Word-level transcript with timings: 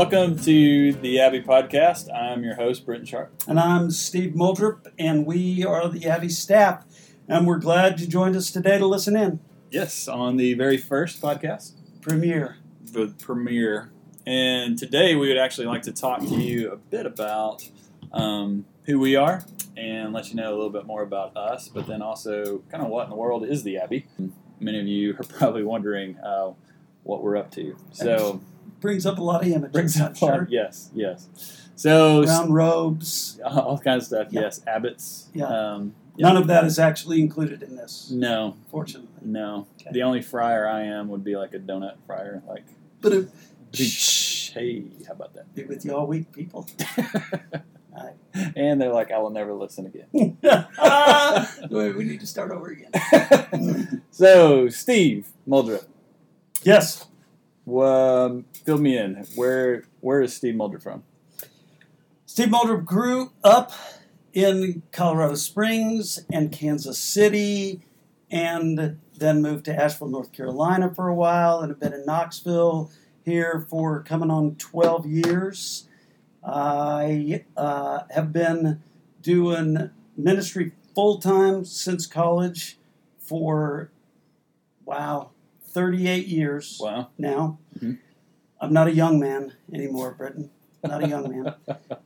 Welcome 0.00 0.38
to 0.44 0.94
the 0.94 1.20
Abbey 1.20 1.42
Podcast. 1.42 2.10
I'm 2.10 2.42
your 2.42 2.54
host, 2.54 2.86
Britton 2.86 3.04
Sharp. 3.04 3.34
And 3.46 3.60
I'm 3.60 3.90
Steve 3.90 4.32
Muldrup, 4.32 4.90
and 4.98 5.26
we 5.26 5.62
are 5.62 5.90
the 5.90 6.06
Abbey 6.06 6.30
staff. 6.30 6.86
And 7.28 7.46
we're 7.46 7.58
glad 7.58 8.00
you 8.00 8.06
joined 8.06 8.34
us 8.34 8.50
today 8.50 8.78
to 8.78 8.86
listen 8.86 9.14
in. 9.14 9.40
Yes, 9.70 10.08
on 10.08 10.38
the 10.38 10.54
very 10.54 10.78
first 10.78 11.20
podcast, 11.20 11.74
Premiere. 12.00 12.56
the 12.82 13.14
premiere. 13.18 13.90
And 14.26 14.78
today 14.78 15.14
we 15.16 15.28
would 15.28 15.36
actually 15.36 15.66
like 15.66 15.82
to 15.82 15.92
talk 15.92 16.20
to 16.20 16.34
you 16.34 16.72
a 16.72 16.76
bit 16.76 17.04
about 17.04 17.68
um, 18.10 18.64
who 18.84 18.98
we 18.98 19.16
are 19.16 19.44
and 19.76 20.14
let 20.14 20.30
you 20.30 20.34
know 20.34 20.48
a 20.48 20.56
little 20.56 20.70
bit 20.70 20.86
more 20.86 21.02
about 21.02 21.36
us, 21.36 21.68
but 21.68 21.86
then 21.86 22.00
also 22.00 22.62
kind 22.70 22.82
of 22.82 22.88
what 22.88 23.04
in 23.04 23.10
the 23.10 23.16
world 23.16 23.44
is 23.44 23.64
the 23.64 23.76
Abbey. 23.76 24.06
Many 24.58 24.80
of 24.80 24.86
you 24.86 25.14
are 25.20 25.24
probably 25.38 25.62
wondering 25.62 26.16
uh, 26.20 26.54
what 27.02 27.22
we're 27.22 27.36
up 27.36 27.50
to. 27.50 27.76
So, 27.92 28.40
Brings 28.80 29.04
up 29.06 29.18
a 29.18 29.22
lot 29.22 29.42
of 29.42 29.48
images. 29.48 29.72
brings 29.72 30.00
up 30.00 30.16
sure. 30.16 30.46
yes, 30.50 30.90
yes. 30.94 31.28
So, 31.76 32.24
Brown 32.24 32.52
robes. 32.52 33.40
all 33.44 33.78
kinds 33.78 34.04
of 34.04 34.06
stuff. 34.08 34.28
Yeah. 34.32 34.42
Yes, 34.42 34.62
abbots. 34.66 35.28
Yeah. 35.32 35.46
Um, 35.46 35.94
yeah. 36.16 36.26
None 36.28 36.36
of 36.36 36.46
that 36.48 36.64
is 36.64 36.78
actually 36.78 37.20
included 37.20 37.62
in 37.62 37.76
this, 37.76 38.10
No, 38.10 38.56
fortunately. 38.70 39.08
no. 39.22 39.66
Okay. 39.80 39.90
The 39.92 40.02
only 40.02 40.20
friar 40.20 40.68
I 40.68 40.82
am 40.82 41.08
would 41.08 41.24
be 41.24 41.36
like 41.36 41.54
a 41.54 41.58
donut 41.58 41.94
friar. 42.06 42.42
Like, 42.46 42.64
But 43.00 43.12
it 43.12 43.28
hey, 44.54 44.82
how 45.06 45.12
about 45.14 45.32
that? 45.34 45.54
be 45.54 45.64
with 45.64 45.84
you 45.84 45.94
all 45.94 46.06
week, 46.06 46.32
people. 46.32 46.66
And 48.56 48.80
they're 48.80 48.92
like, 48.92 49.10
I 49.10 49.18
will 49.18 49.30
never 49.30 49.52
listen 49.52 49.86
again. 49.86 50.38
Wait, 51.70 51.96
we 51.96 52.04
need 52.04 52.20
to 52.20 52.26
start 52.26 52.52
over 52.52 52.68
again. 52.70 54.02
so, 54.10 54.68
Steve 54.68 55.28
Muldrup, 55.48 55.86
yes. 56.62 57.06
Um, 57.68 58.44
fill 58.64 58.78
me 58.78 58.96
in. 58.96 59.26
Where 59.34 59.84
where 60.00 60.20
is 60.22 60.34
Steve 60.34 60.56
Mulder 60.56 60.78
from? 60.78 61.02
Steve 62.26 62.50
Mulder 62.50 62.76
grew 62.76 63.32
up 63.42 63.72
in 64.32 64.82
Colorado 64.92 65.34
Springs 65.34 66.24
and 66.32 66.52
Kansas 66.52 66.98
City, 66.98 67.80
and 68.30 68.98
then 69.18 69.42
moved 69.42 69.64
to 69.66 69.74
Asheville, 69.74 70.08
North 70.08 70.32
Carolina 70.32 70.92
for 70.94 71.08
a 71.08 71.14
while, 71.14 71.60
and 71.60 71.70
have 71.70 71.80
been 71.80 71.92
in 71.92 72.06
Knoxville 72.06 72.90
here 73.24 73.66
for 73.68 74.02
coming 74.02 74.30
on 74.30 74.54
12 74.56 75.06
years. 75.06 75.88
I 76.42 77.44
uh, 77.56 78.00
have 78.10 78.32
been 78.32 78.82
doing 79.20 79.90
ministry 80.16 80.72
full 80.94 81.18
time 81.18 81.64
since 81.64 82.06
college 82.06 82.78
for, 83.18 83.90
wow, 84.84 85.30
38 85.70 86.26
years 86.26 86.78
Wow. 86.82 87.08
now. 87.18 87.58
Mhm. 87.78 87.98
I'm 88.60 88.72
not 88.72 88.88
a 88.88 88.94
young 88.94 89.18
man 89.18 89.52
anymore, 89.72 90.14
Britton. 90.16 90.50
Not 90.84 91.04
a 91.04 91.08
young 91.08 91.28
man. 91.30 91.54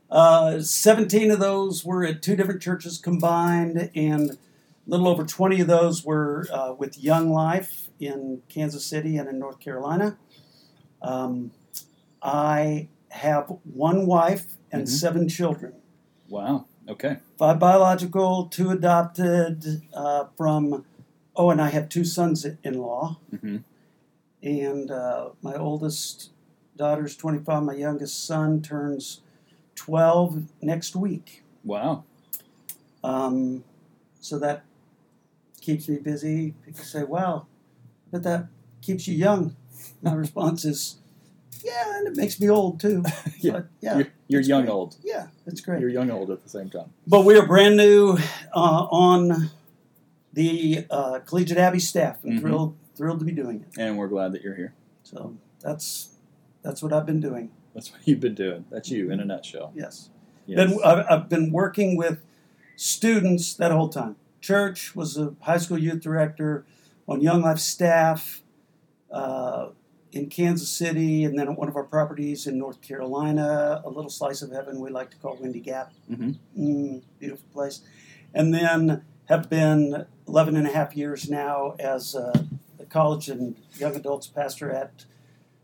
Uh, 0.09 0.61
17 0.61 1.29
of 1.31 1.39
those 1.39 1.83
were 1.83 2.05
at 2.05 2.21
two 2.21 2.37
different 2.37 2.61
churches 2.61 2.97
combined, 2.97 3.89
and 3.95 4.31
a 4.31 4.37
little 4.87 5.09
over 5.09 5.25
20 5.25 5.59
of 5.59 5.67
those 5.67 6.05
were 6.05 6.47
uh, 6.53 6.73
with 6.77 6.97
Young 6.97 7.33
Life 7.33 7.89
in 7.99 8.41
Kansas 8.47 8.85
City 8.85 9.17
and 9.17 9.27
in 9.27 9.37
North 9.39 9.59
Carolina. 9.59 10.15
Um, 11.01 11.51
I 12.21 12.87
have 13.09 13.51
one 13.65 14.05
wife 14.05 14.55
and 14.71 14.83
Mhm. 14.83 14.87
seven 14.89 15.27
children 15.27 15.73
Wow. 16.29 16.65
Okay. 16.87 17.17
five 17.37 17.59
biological, 17.59 18.45
two 18.45 18.69
adopted 18.69 19.81
uh, 19.93 20.25
from, 20.37 20.85
oh, 21.35 21.49
and 21.49 21.61
I 21.61 21.69
have 21.69 21.89
two 21.89 22.03
sons 22.05 22.45
in 22.63 22.79
law 22.81 23.17
hmm 23.41 23.57
and 24.43 24.91
uh, 24.91 25.29
my 25.41 25.55
oldest 25.55 26.29
daughter's 26.75 27.15
25 27.15 27.63
my 27.63 27.73
youngest 27.73 28.25
son 28.27 28.61
turns 28.61 29.21
12 29.75 30.43
next 30.61 30.95
week 30.95 31.43
Wow. 31.63 32.03
um, 33.03 33.63
so 34.21 34.37
that 34.39 34.63
keeps 35.61 35.87
me 35.89 35.97
busy 35.97 36.53
people 36.63 36.83
say 36.83 37.03
wow 37.03 37.47
but 38.11 38.21
that 38.23 38.45
keeps 38.81 39.07
you 39.07 39.15
young 39.15 39.55
my 40.01 40.13
response 40.25 40.63
is 40.65 40.97
yeah 41.63 41.97
and 41.97 42.07
it 42.07 42.15
makes 42.15 42.39
me 42.39 42.47
old 42.49 42.79
too 42.79 43.03
Yeah. 43.39 43.51
but 43.53 43.65
yeah 43.81 43.97
You're, 43.97 44.07
you're 44.27 44.41
young 44.41 44.65
great. 44.65 44.73
old. 44.73 44.95
yeah 45.03 45.27
it's 45.47 45.61
great 45.61 45.79
You're 45.81 45.89
young 45.89 46.11
old 46.11 46.29
at 46.29 46.43
the 46.43 46.49
same 46.49 46.69
time. 46.69 46.91
but 47.07 47.25
we 47.25 47.35
are 47.37 47.47
brand 47.47 47.77
new 47.77 48.17
uh, 48.53 48.85
on 48.91 49.49
the 50.35 50.85
uh, 50.91 51.19
collegiate 51.25 51.57
abbey 51.57 51.79
staff 51.79 52.23
and 52.23 52.33
Mhm. 52.37 52.41
thrilled 52.41 52.75
thrilled 52.95 53.19
to 53.19 53.25
be 53.25 53.31
doing 53.33 53.61
it 53.61 53.77
And 53.81 53.97
we're 53.97 54.07
glad 54.07 54.31
that 54.33 54.41
you're 54.43 54.55
here. 54.55 54.73
so 55.03 55.35
that's 55.61 56.09
that's 56.61 56.81
what 56.83 56.93
i've 56.93 57.05
been 57.05 57.19
doing 57.19 57.49
That's 57.73 57.91
what 57.91 58.01
you've 58.07 58.21
been 58.21 58.35
doing. 58.35 58.63
That's 58.71 58.89
you 58.89 59.11
in 59.11 59.19
a 59.19 59.25
nutshell. 59.25 59.71
yes 59.75 60.09
Yes. 60.47 60.57
Been, 60.69 60.79
I've, 60.85 61.05
I've 61.09 61.27
been 61.29 61.51
working 61.51 61.97
with 61.97 62.19
students 62.75 63.55
that 63.55 63.71
whole 63.71 63.89
time. 63.89 64.15
Church 64.41 64.95
was 64.95 65.17
a 65.17 65.33
high 65.41 65.57
school 65.57 65.79
youth 65.79 66.01
director 66.01 66.65
on 67.07 67.19
Young 67.21 67.41
Life 67.41 67.57
staff 67.57 68.43
uh, 69.11 69.69
in 70.11 70.29
Kansas 70.29 70.69
City, 70.69 71.23
and 71.23 71.37
then 71.37 71.47
at 71.49 71.57
one 71.57 71.67
of 71.67 71.75
our 71.75 71.83
properties 71.83 72.45
in 72.45 72.59
North 72.59 72.79
Carolina, 72.81 73.81
a 73.83 73.89
little 73.89 74.09
slice 74.11 74.43
of 74.43 74.51
heaven 74.51 74.79
we 74.79 74.91
like 74.91 75.09
to 75.11 75.17
call 75.17 75.35
Windy 75.41 75.59
Gap. 75.61 75.91
Mhm. 76.11 76.37
Mm, 76.57 77.01
beautiful 77.19 77.47
place. 77.51 77.81
And 78.33 78.53
then 78.53 79.03
have 79.27 79.49
been 79.49 80.05
11 80.27 80.55
and 80.55 80.67
a 80.67 80.71
half 80.71 80.95
years 80.95 81.29
now 81.29 81.75
as 81.79 82.15
a, 82.15 82.45
a 82.79 82.85
college 82.85 83.29
and 83.29 83.55
young 83.77 83.95
adults 83.95 84.27
pastor 84.27 84.71
at 84.71 85.05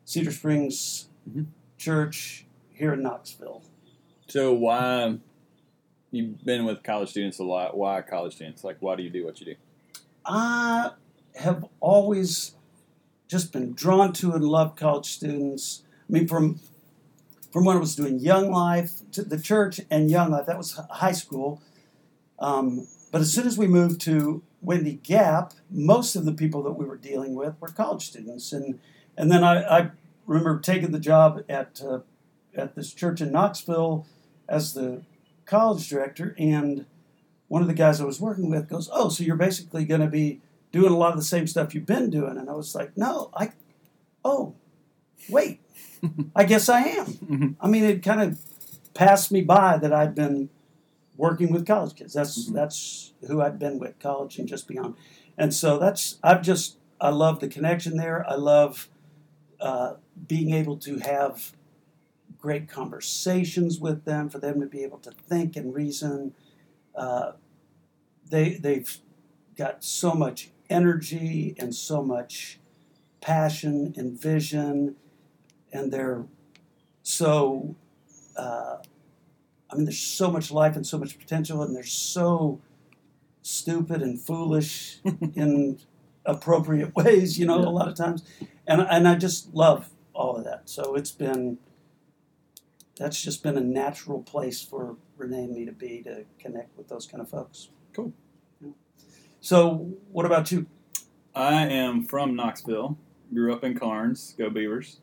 Cedar 0.06 0.32
Springs 0.32 1.08
Mhm. 1.30 1.46
Church 1.78 2.46
here 2.74 2.94
in 2.94 3.04
Knoxville. 3.04 3.62
So 4.28 4.54
why 4.54 5.18
you've 6.10 6.44
been 6.44 6.66
with 6.66 6.84
college 6.84 7.10
students 7.10 7.38
a 7.40 7.44
lot? 7.44 7.78
Why 7.78 8.02
college 8.02 8.36
students? 8.36 8.64
Like, 8.64 8.78
why 8.80 8.96
do 8.96 9.04
you 9.04 9.10
do 9.10 9.24
what 9.26 9.40
you 9.40 9.46
do? 9.46 9.56
I 10.26 10.92
have 11.36 11.66
always 11.80 12.56
just 13.28 13.52
been 13.54 13.74
drawn 13.74 14.14
to 14.14 14.34
and 14.34 14.44
loved 14.44 14.78
college 14.78 15.06
students. 15.06 15.84
I 16.10 16.14
mean, 16.14 16.28
from 16.28 16.60
from 17.52 17.66
when 17.66 17.76
I 17.76 17.80
was 17.80 17.96
doing 17.96 18.20
Young 18.20 18.50
Life 18.52 19.02
to 19.12 19.24
the 19.24 19.40
church 19.40 19.82
and 19.90 20.10
Young 20.10 20.32
Life, 20.32 20.46
that 20.46 20.58
was 20.58 20.80
high 20.90 21.12
school. 21.12 21.62
Um, 22.40 22.88
but 23.12 23.22
as 23.22 23.34
soon 23.34 23.48
as 23.48 23.58
we 23.58 23.68
moved 23.68 24.02
to 24.02 24.42
Windy 24.62 24.94
Gap, 25.04 25.54
most 25.70 26.16
of 26.16 26.26
the 26.26 26.32
people 26.34 26.64
that 26.64 26.74
we 26.74 26.86
were 26.86 26.98
dealing 26.98 27.36
with 27.36 27.56
were 27.60 27.68
college 27.70 28.06
students, 28.08 28.52
and 28.54 28.80
and 29.18 29.32
then 29.32 29.44
I, 29.44 29.64
I 29.80 29.92
remember 30.26 30.60
taking 30.60 30.92
the 30.92 31.00
job 31.00 31.44
at 31.50 31.82
uh, 31.86 32.00
at 32.56 32.76
this 32.76 32.94
church 32.94 33.22
in 33.22 33.32
Knoxville 33.32 34.06
as 34.48 34.74
the 34.74 35.02
college 35.46 35.90
director, 35.90 36.36
and 36.38 36.86
one 37.48 37.62
of 37.62 37.68
the 37.68 37.74
guys 37.74 38.00
I 38.00 38.06
was 38.06 38.22
working 38.22 38.50
with 38.50 38.70
goes, 38.70 38.90
"Oh, 38.92 39.10
so 39.10 39.24
you're 39.24 39.36
basically 39.36 39.86
going 39.86 40.02
to 40.02 40.08
be 40.08 40.42
doing 40.72 40.92
a 40.94 40.98
lot 40.98 41.12
of 41.12 41.18
the 41.18 41.26
same 41.26 41.48
stuff 41.48 41.74
you've 41.76 41.86
been 41.86 42.10
doing?" 42.10 42.38
And 42.38 42.50
I 42.50 42.54
was 42.54 42.76
like, 42.76 42.96
"No, 42.96 43.30
I, 43.34 43.52
oh, 44.24 44.54
wait, 45.30 45.60
I 46.36 46.44
guess 46.46 46.70
I 46.70 46.82
am." 46.82 47.06
Mhm. 47.08 47.56
I 47.60 47.68
mean, 47.68 47.84
it 47.84 48.04
kind 48.04 48.22
of 48.22 48.40
passed 48.94 49.32
me 49.32 49.42
by 49.42 49.78
that 49.78 49.92
I'd 49.94 50.16
been 50.16 50.50
working 51.18 51.52
with 51.52 51.66
college 51.66 51.96
kids. 51.96 52.14
That's 52.14 52.50
Mhm. 52.50 52.54
that's 52.54 53.14
who 53.28 53.42
I'd 53.42 53.60
been 53.60 53.80
with, 53.80 54.00
college 54.00 54.40
and 54.40 54.48
just 54.48 54.68
beyond. 54.68 54.96
And 55.38 55.54
so 55.54 55.78
that's 55.78 56.18
I've 56.24 56.42
just 56.42 56.78
I 57.00 57.10
love 57.10 57.40
the 57.40 57.48
connection 57.48 57.98
there. 57.98 58.28
I 58.30 58.36
love 58.36 58.90
uh, 59.60 59.96
being 60.28 60.54
able 60.54 60.78
to 60.78 60.98
have 60.98 61.54
great 62.38 62.68
conversations 62.68 63.80
with 63.80 64.06
them, 64.06 64.30
for 64.30 64.40
them 64.40 64.60
to 64.60 64.66
be 64.66 64.84
able 64.84 64.98
to 65.00 65.12
think 65.12 65.56
and 65.56 65.74
reason. 65.74 66.34
Uh, 66.96 67.34
they 68.30 68.56
they've 68.56 68.98
got 69.56 69.84
so 69.84 70.14
much 70.14 70.52
energy 70.70 71.54
and 71.60 71.76
so 71.76 72.02
much 72.02 72.60
passion 73.20 73.94
and 73.98 74.20
vision, 74.20 74.96
and 75.72 75.92
they're 75.92 76.26
so. 77.04 77.76
Uh, 78.36 78.78
I 79.72 79.76
mean, 79.76 79.86
there's 79.86 80.00
so 80.00 80.30
much 80.30 80.52
life 80.52 80.76
and 80.76 80.86
so 80.86 80.98
much 80.98 81.18
potential, 81.18 81.62
and 81.64 81.76
they're 81.76 81.84
so 81.84 82.60
stupid 83.42 84.02
and 84.02 84.20
foolish 84.20 85.00
in 85.36 85.80
appropriate 86.26 86.96
ways, 86.96 87.40
you 87.40 87.46
know, 87.46 87.60
Yeah. 87.62 87.68
a 87.68 87.72
lot 87.72 87.88
of 87.88 87.96
times. 87.96 88.24
And, 88.68 88.82
and 88.82 89.08
I 89.08 89.16
just 89.16 89.54
love 89.54 89.90
all 90.14 90.36
of 90.38 90.44
that. 90.44 90.70
So 90.70 90.96
it's 90.96 91.12
been, 91.12 91.58
that's 92.98 93.22
just 93.22 93.42
been 93.44 93.58
a 93.58 93.62
natural 93.62 94.22
place 94.22 94.62
for 94.62 94.98
Renee 95.18 95.46
and 95.46 95.54
me 95.54 95.66
to 95.66 95.72
be 95.72 96.02
to 96.04 96.26
connect 96.40 96.78
with 96.78 96.88
those 96.90 97.08
kind 97.08 97.22
of 97.22 97.30
folks. 97.30 97.70
Cool. 97.94 98.14
Yeah. 98.60 98.72
So, 99.40 99.92
what 100.12 100.26
about 100.26 100.52
you? 100.52 100.68
I 101.34 101.66
am 101.68 102.04
from 102.04 102.36
Knoxville. 102.36 102.98
Grew 103.34 103.54
up 103.54 103.64
in 103.64 103.78
Karns. 103.78 104.36
Go 104.38 104.50
Beavers. 104.50 105.00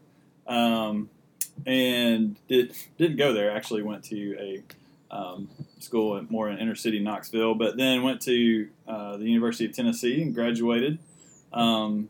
Um, 0.47 1.09
and 1.67 2.37
did, 2.49 2.75
didn't 2.97 3.17
go 3.17 3.33
there. 3.33 3.51
Actually, 3.51 3.83
went 3.83 4.05
to 4.05 4.37
a 4.39 4.63
um, 5.11 5.49
school 5.79 6.25
more 6.29 6.51
in 6.51 6.59
inner 6.59 6.75
city 6.75 6.99
Knoxville, 6.99 7.55
but 7.55 7.77
then 7.77 8.03
went 8.03 8.21
to 8.23 8.69
uh, 8.87 9.17
the 9.17 9.25
University 9.25 9.65
of 9.65 9.73
Tennessee 9.73 10.23
and 10.23 10.35
graduated. 10.35 10.99
Um, 11.53 12.09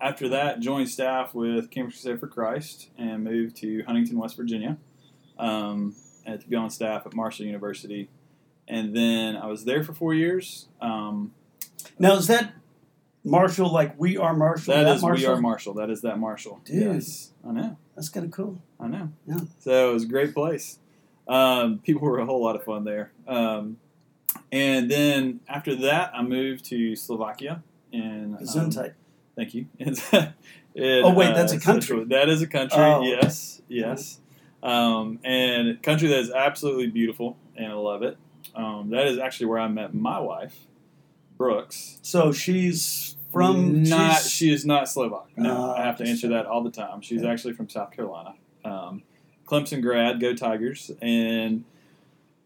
after 0.00 0.28
that, 0.28 0.60
joined 0.60 0.88
staff 0.88 1.34
with 1.34 1.70
Campus 1.70 1.94
Crusade 1.94 2.20
for 2.20 2.28
Christ 2.28 2.88
and 2.96 3.24
moved 3.24 3.56
to 3.56 3.82
Huntington, 3.82 4.16
West 4.18 4.36
Virginia, 4.36 4.76
um, 5.38 5.96
and 6.24 6.40
to 6.40 6.48
be 6.48 6.54
on 6.54 6.70
staff 6.70 7.04
at 7.06 7.14
Marshall 7.14 7.46
University. 7.46 8.08
And 8.68 8.94
then 8.94 9.36
I 9.36 9.46
was 9.46 9.64
there 9.64 9.82
for 9.82 9.92
four 9.92 10.14
years. 10.14 10.68
Um, 10.80 11.32
Now 11.98 12.14
is 12.14 12.28
that 12.28 12.52
Marshall 13.30 13.70
like 13.72 13.98
we 13.98 14.16
are 14.16 14.34
Marshall? 14.34 14.74
that 14.74 14.86
is 14.86 15.02
Marshall? 15.02 15.28
we 15.30 15.34
are 15.34 15.40
Marshall. 15.40 15.74
That 15.74 15.90
is 15.90 16.02
that 16.02 16.18
Marshall. 16.18 16.60
Dude. 16.64 16.94
Yes, 16.94 17.32
I 17.46 17.52
know. 17.52 17.76
That's 17.94 18.08
kind 18.08 18.26
of 18.26 18.32
cool. 18.32 18.60
I 18.80 18.88
know. 18.88 19.10
Yeah. 19.26 19.40
So 19.60 19.90
it 19.90 19.92
was 19.94 20.04
a 20.04 20.08
great 20.08 20.34
place. 20.34 20.78
Um, 21.26 21.78
people 21.80 22.02
were 22.08 22.18
a 22.18 22.26
whole 22.26 22.42
lot 22.42 22.56
of 22.56 22.64
fun 22.64 22.84
there. 22.84 23.12
Um, 23.26 23.78
and 24.50 24.90
then 24.90 25.40
after 25.48 25.74
that, 25.76 26.12
I 26.14 26.22
moved 26.22 26.64
to 26.66 26.96
Slovakia. 26.96 27.62
In, 27.92 28.36
um, 28.38 28.44
Gesundheit. 28.44 28.94
thank 29.36 29.54
you. 29.54 29.66
Oh, 30.80 31.12
wait, 31.12 31.34
that's 31.34 31.52
a 31.52 31.58
country. 31.58 32.04
That 32.04 32.28
is 32.28 32.40
a 32.40 32.46
country. 32.46 32.78
Oh, 32.80 33.02
yes, 33.02 33.60
yes. 33.66 34.20
Um, 34.62 35.18
and 35.24 35.70
a 35.70 35.74
country 35.74 36.06
that 36.08 36.20
is 36.20 36.30
absolutely 36.30 36.86
beautiful, 36.86 37.36
and 37.56 37.66
I 37.66 37.74
love 37.74 38.02
it. 38.04 38.16
Um, 38.54 38.90
that 38.90 39.06
is 39.06 39.18
actually 39.18 39.46
where 39.46 39.58
I 39.58 39.66
met 39.66 39.92
my 39.92 40.20
wife, 40.20 40.66
Brooks. 41.36 41.98
So 42.02 42.32
she's 42.32 43.16
from 43.32 43.82
not 43.84 44.12
she's- 44.14 44.30
she 44.30 44.52
is 44.52 44.64
not 44.66 44.88
Slovak. 44.88 45.28
No, 45.36 45.72
I 45.74 45.84
have 45.84 45.96
to 45.98 46.04
answer 46.04 46.28
that 46.28 46.46
all 46.46 46.62
the 46.62 46.70
time. 46.70 47.00
She's 47.00 47.22
Okay. 47.22 47.30
actually 47.30 47.54
from 47.54 47.68
South 47.68 47.90
Carolina, 47.92 48.34
um, 48.64 49.02
Clemson 49.46 49.80
grad. 49.82 50.20
Go 50.20 50.34
Tigers! 50.34 50.90
And 51.02 51.64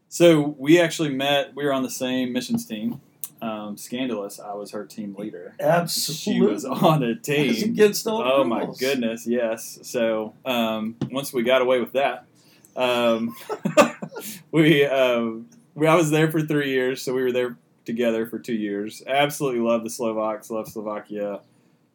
so 0.09 0.55
we 0.59 0.79
actually 0.81 1.11
met. 1.11 1.55
We 1.55 1.65
were 1.65 1.73
on 1.73 1.83
the 1.83 1.91
same 1.91 2.33
missions 2.33 2.67
team. 2.67 3.01
Um, 3.41 3.77
scandalous. 3.77 4.39
I 4.39 4.53
was 4.55 4.71
her 4.71 4.85
team 4.85 5.17
leader. 5.19 5.55
absolutely 5.59 6.35
She 6.35 6.41
was 6.41 6.65
on 6.65 7.03
a 7.03 7.17
team. 7.17 7.71
against 7.73 8.07
all 8.07 8.23
Oh 8.23 8.45
my 8.45 8.61
rules. 8.61 8.79
goodness, 8.79 9.27
yes. 9.27 9.81
So 9.83 10.35
um, 10.45 10.95
once 11.11 11.33
we 11.33 11.43
got 11.43 11.61
away 11.61 11.81
with 11.81 11.91
that, 11.95 12.27
um, 12.77 13.35
we, 14.53 14.85
um, 14.85 15.49
we 15.75 15.89
I 15.89 15.97
was 15.97 16.11
there 16.13 16.31
for 16.31 16.41
three 16.43 16.71
years, 16.71 17.03
so 17.03 17.15
we 17.15 17.23
were 17.23 17.33
there 17.33 17.57
together 17.85 18.27
for 18.27 18.39
two 18.39 18.55
years. 18.55 19.03
Absolutely 19.07 19.61
love 19.61 19.85
the 19.85 19.91
Slovaks, 19.91 20.51
love 20.51 20.69
Slovakia. 20.69 21.41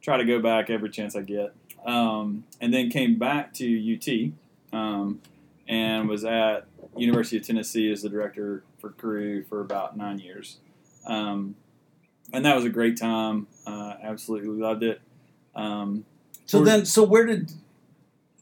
Try 0.01 0.17
to 0.17 0.25
go 0.25 0.39
back 0.41 0.69
every 0.69 0.89
chance 0.89 1.15
I 1.15 1.21
get, 1.21 1.53
um, 1.85 2.43
and 2.61 2.73
then 2.73 2.89
came 2.89 3.17
back 3.17 3.53
to 3.55 3.65
UT 3.95 4.31
um, 4.77 5.21
and 5.67 6.07
was 6.07 6.23
at 6.23 6.65
University 6.95 7.37
of 7.37 7.45
Tennessee 7.45 7.91
as 7.91 8.01
the 8.03 8.09
director 8.09 8.63
for 8.79 8.91
Cru 8.91 9.43
for 9.43 9.61
about 9.61 9.97
nine 9.97 10.19
years. 10.19 10.57
Um, 11.05 11.55
and 12.31 12.45
that 12.45 12.55
was 12.55 12.65
a 12.65 12.69
great 12.69 12.97
time. 12.97 13.47
Uh, 13.65 13.93
absolutely 14.01 14.49
loved 14.49 14.83
it. 14.83 15.01
Um, 15.55 16.05
So 16.45 16.63
then, 16.63 16.85
so 16.85 17.03
where 17.03 17.25
did 17.25 17.51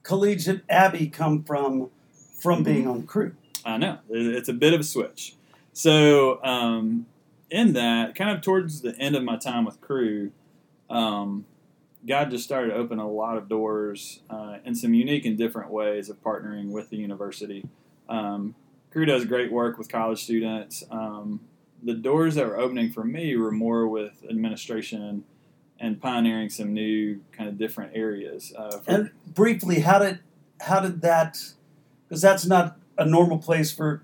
Collegiate 0.04 0.62
Abbey 0.70 1.08
come 1.08 1.44
from? 1.44 1.90
From 2.38 2.62
being 2.62 2.86
on 2.86 3.08
Cru. 3.08 3.34
I 3.66 3.78
know 3.78 3.98
it's 4.10 4.50
a 4.50 4.54
bit 4.54 4.74
of 4.74 4.82
a 4.82 4.84
switch. 4.84 5.34
So 5.74 6.44
um, 6.44 7.08
in 7.56 7.72
that, 7.72 8.16
kind 8.16 8.32
of 8.32 8.42
towards 8.42 8.82
the 8.82 8.94
end 9.00 9.16
of 9.16 9.24
my 9.24 9.38
time 9.38 9.64
with 9.64 9.80
Cru, 9.80 10.32
um, 10.90 11.46
God 12.06 12.30
just 12.30 12.44
started 12.44 12.72
to 12.72 12.76
open 12.76 13.00
a 13.00 13.10
lot 13.10 13.38
of 13.38 13.48
doors 13.48 14.20
uh, 14.30 14.58
in 14.66 14.76
some 14.76 14.94
unique 14.94 15.26
and 15.26 15.38
different 15.38 15.72
ways 15.72 16.10
of 16.10 16.22
partnering 16.22 16.72
with 16.72 16.90
the 16.90 16.98
university. 16.98 17.66
Um, 18.10 18.56
Cru 18.92 19.06
does 19.06 19.24
great 19.24 19.54
work 19.54 19.78
with 19.78 19.88
college 19.88 20.22
students. 20.22 20.84
Um, 20.92 21.40
the 21.82 21.94
doors 21.94 22.36
that 22.36 22.46
were 22.46 22.60
opening 22.60 22.92
for 22.92 23.06
me 23.06 23.38
were 23.38 23.52
more 23.52 23.88
with 23.88 24.26
administration 24.30 25.24
and 25.80 26.02
pioneering 26.02 26.50
some 26.50 26.74
new 26.74 27.22
kind 27.32 27.48
of 27.48 27.58
different 27.58 27.92
areas. 27.96 28.54
Uh, 28.58 28.80
And 28.86 29.12
briefly, 29.26 29.80
how 29.80 30.00
did 30.00 30.20
how 30.60 30.82
did 30.82 31.02
that? 31.02 31.38
Because 32.04 32.22
that's 32.22 32.46
not 32.46 32.78
a 32.98 33.06
normal 33.06 33.38
place 33.38 33.72
for 33.72 34.02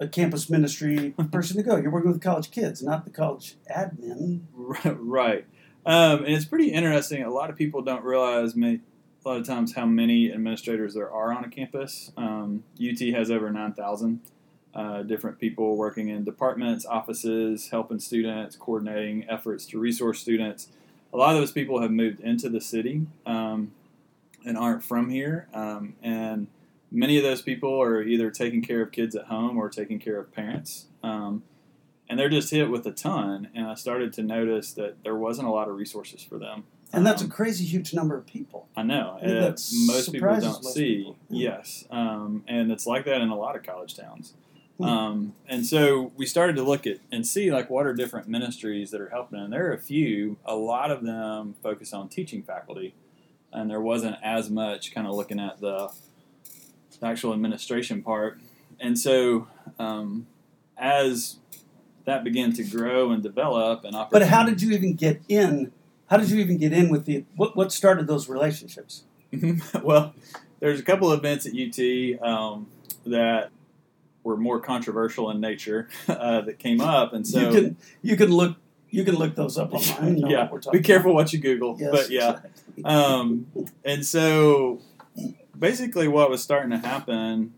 a 0.00 0.08
campus 0.08 0.48
ministry 0.48 1.14
person 1.32 1.56
to 1.56 1.62
go. 1.62 1.76
You're 1.76 1.90
working 1.90 2.12
with 2.12 2.20
college 2.20 2.50
kids, 2.50 2.82
not 2.82 3.04
the 3.04 3.10
college 3.10 3.56
admin. 3.74 4.42
right. 4.84 5.46
Um, 5.84 6.24
and 6.24 6.34
it's 6.34 6.44
pretty 6.44 6.68
interesting. 6.68 7.22
A 7.22 7.30
lot 7.30 7.50
of 7.50 7.56
people 7.56 7.82
don't 7.82 8.04
realize 8.04 8.56
a 8.56 8.80
lot 9.24 9.38
of 9.38 9.46
times 9.46 9.74
how 9.74 9.86
many 9.86 10.32
administrators 10.32 10.94
there 10.94 11.10
are 11.10 11.32
on 11.32 11.44
a 11.44 11.48
campus. 11.48 12.12
Um, 12.16 12.64
UT 12.80 13.00
has 13.14 13.30
over 13.30 13.50
9,000 13.50 14.20
uh, 14.74 15.02
different 15.02 15.38
people 15.38 15.76
working 15.76 16.08
in 16.08 16.24
departments, 16.24 16.86
offices, 16.86 17.70
helping 17.70 17.98
students, 17.98 18.54
coordinating 18.54 19.28
efforts 19.28 19.66
to 19.66 19.78
resource 19.78 20.20
students. 20.20 20.68
A 21.12 21.16
lot 21.16 21.34
of 21.34 21.40
those 21.40 21.52
people 21.52 21.80
have 21.80 21.90
moved 21.90 22.20
into 22.20 22.48
the 22.48 22.60
city 22.60 23.06
um, 23.26 23.72
and 24.44 24.56
aren't 24.56 24.84
from 24.84 25.08
here. 25.10 25.48
Um, 25.54 25.94
and 26.02 26.48
many 26.90 27.16
of 27.16 27.22
those 27.22 27.42
people 27.42 27.80
are 27.80 28.02
either 28.02 28.30
taking 28.30 28.62
care 28.62 28.82
of 28.82 28.92
kids 28.92 29.14
at 29.14 29.26
home 29.26 29.56
or 29.58 29.68
taking 29.68 29.98
care 29.98 30.18
of 30.18 30.32
parents. 30.32 30.86
Um, 31.02 31.42
and 32.08 32.18
they're 32.18 32.28
just 32.30 32.50
hit 32.50 32.70
with 32.70 32.86
a 32.86 32.92
ton. 32.92 33.48
And 33.54 33.66
I 33.66 33.74
started 33.74 34.12
to 34.14 34.22
notice 34.22 34.72
that 34.74 35.02
there 35.04 35.16
wasn't 35.16 35.48
a 35.48 35.50
lot 35.50 35.68
of 35.68 35.76
resources 35.76 36.22
for 36.22 36.38
them. 36.38 36.64
And 36.90 37.04
that's 37.04 37.20
a 37.20 37.26
Um, 37.26 37.30
crazy 37.30 37.66
huge 37.66 37.92
number 37.92 38.16
of 38.16 38.26
people. 38.26 38.68
I 38.74 38.82
know. 38.82 39.18
I 39.20 39.26
uh, 39.26 39.50
most 39.86 40.10
people 40.10 40.28
don't 40.28 40.42
most 40.42 40.72
see. 40.72 40.96
people. 40.96 41.16
Yeah. 41.28 41.50
Yes, 41.50 41.84
um, 41.90 42.44
and 42.48 42.72
it's 42.72 42.86
like 42.86 43.04
that 43.04 43.20
in 43.20 43.28
a 43.28 43.36
lot 43.36 43.56
of 43.56 43.62
college 43.62 43.94
towns. 43.94 44.32
Um, 44.80 45.34
and 45.46 45.66
so 45.66 46.12
we 46.16 46.24
started 46.24 46.56
to 46.56 46.62
look 46.62 46.86
at 46.86 46.98
and 47.12 47.26
see 47.26 47.52
like 47.52 47.68
what 47.68 47.84
are 47.84 47.92
different 47.92 48.28
ministries 48.28 48.90
that 48.92 49.00
are 49.00 49.08
helping. 49.10 49.38
And 49.40 49.52
there 49.52 49.68
are 49.68 49.74
a 49.74 49.78
few. 49.78 50.38
A 50.46 50.54
lot 50.54 50.90
of 50.90 51.02
them 51.02 51.56
focus 51.62 51.92
on 51.92 52.08
teaching 52.08 52.42
faculty, 52.42 52.94
and 53.52 53.68
there 53.68 53.82
wasn't 53.82 54.16
as 54.22 54.48
much 54.48 54.94
kind 54.94 55.06
of 55.06 55.14
looking 55.14 55.40
at 55.40 55.60
the, 55.60 55.92
the 57.00 57.06
actual 57.06 57.32
administration 57.32 58.02
part. 58.02 58.40
And 58.80 58.98
so 58.98 59.48
um, 59.78 60.26
as 60.76 61.36
that 62.04 62.24
began 62.24 62.52
to 62.54 62.64
grow 62.64 63.10
and 63.10 63.22
develop, 63.22 63.84
and 63.84 63.96
But 64.10 64.22
how 64.22 64.44
did 64.44 64.62
you 64.62 64.72
even 64.72 64.94
get 64.94 65.20
in? 65.28 65.72
How 66.06 66.16
did 66.16 66.30
you 66.30 66.38
even 66.38 66.56
get 66.56 66.72
in 66.72 66.88
with 66.88 67.04
the 67.04 67.24
what? 67.36 67.56
What 67.56 67.72
started 67.72 68.06
those 68.06 68.28
relationships? 68.28 69.04
well, 69.82 70.14
there's 70.60 70.80
a 70.80 70.82
couple 70.82 71.12
of 71.12 71.18
events 71.18 71.46
at 71.46 71.52
UT 71.52 72.22
um, 72.26 72.66
that 73.04 73.50
were 74.22 74.36
more 74.36 74.60
controversial 74.60 75.30
in 75.30 75.40
nature 75.40 75.88
uh, 76.08 76.40
that 76.42 76.58
came 76.58 76.80
up, 76.80 77.12
and 77.12 77.26
so 77.26 77.40
you 77.40 77.50
can 77.50 77.76
you 78.02 78.16
can 78.16 78.30
look 78.30 78.56
you 78.90 79.04
can 79.04 79.16
look 79.16 79.34
those 79.34 79.58
up 79.58 79.72
online. 79.72 80.18
Yeah, 80.28 80.42
what 80.44 80.52
we're 80.52 80.60
talking 80.60 80.80
be 80.80 80.84
careful 80.84 81.14
what 81.14 81.32
you 81.32 81.38
Google. 81.38 81.76
Yes, 81.78 81.90
But 81.90 82.10
yeah, 82.10 82.30
exactly. 82.30 82.84
um, 82.84 83.46
and 83.84 84.04
so 84.04 84.80
basically, 85.58 86.08
what 86.08 86.30
was 86.30 86.42
starting 86.42 86.70
to 86.70 86.78
happen, 86.78 87.54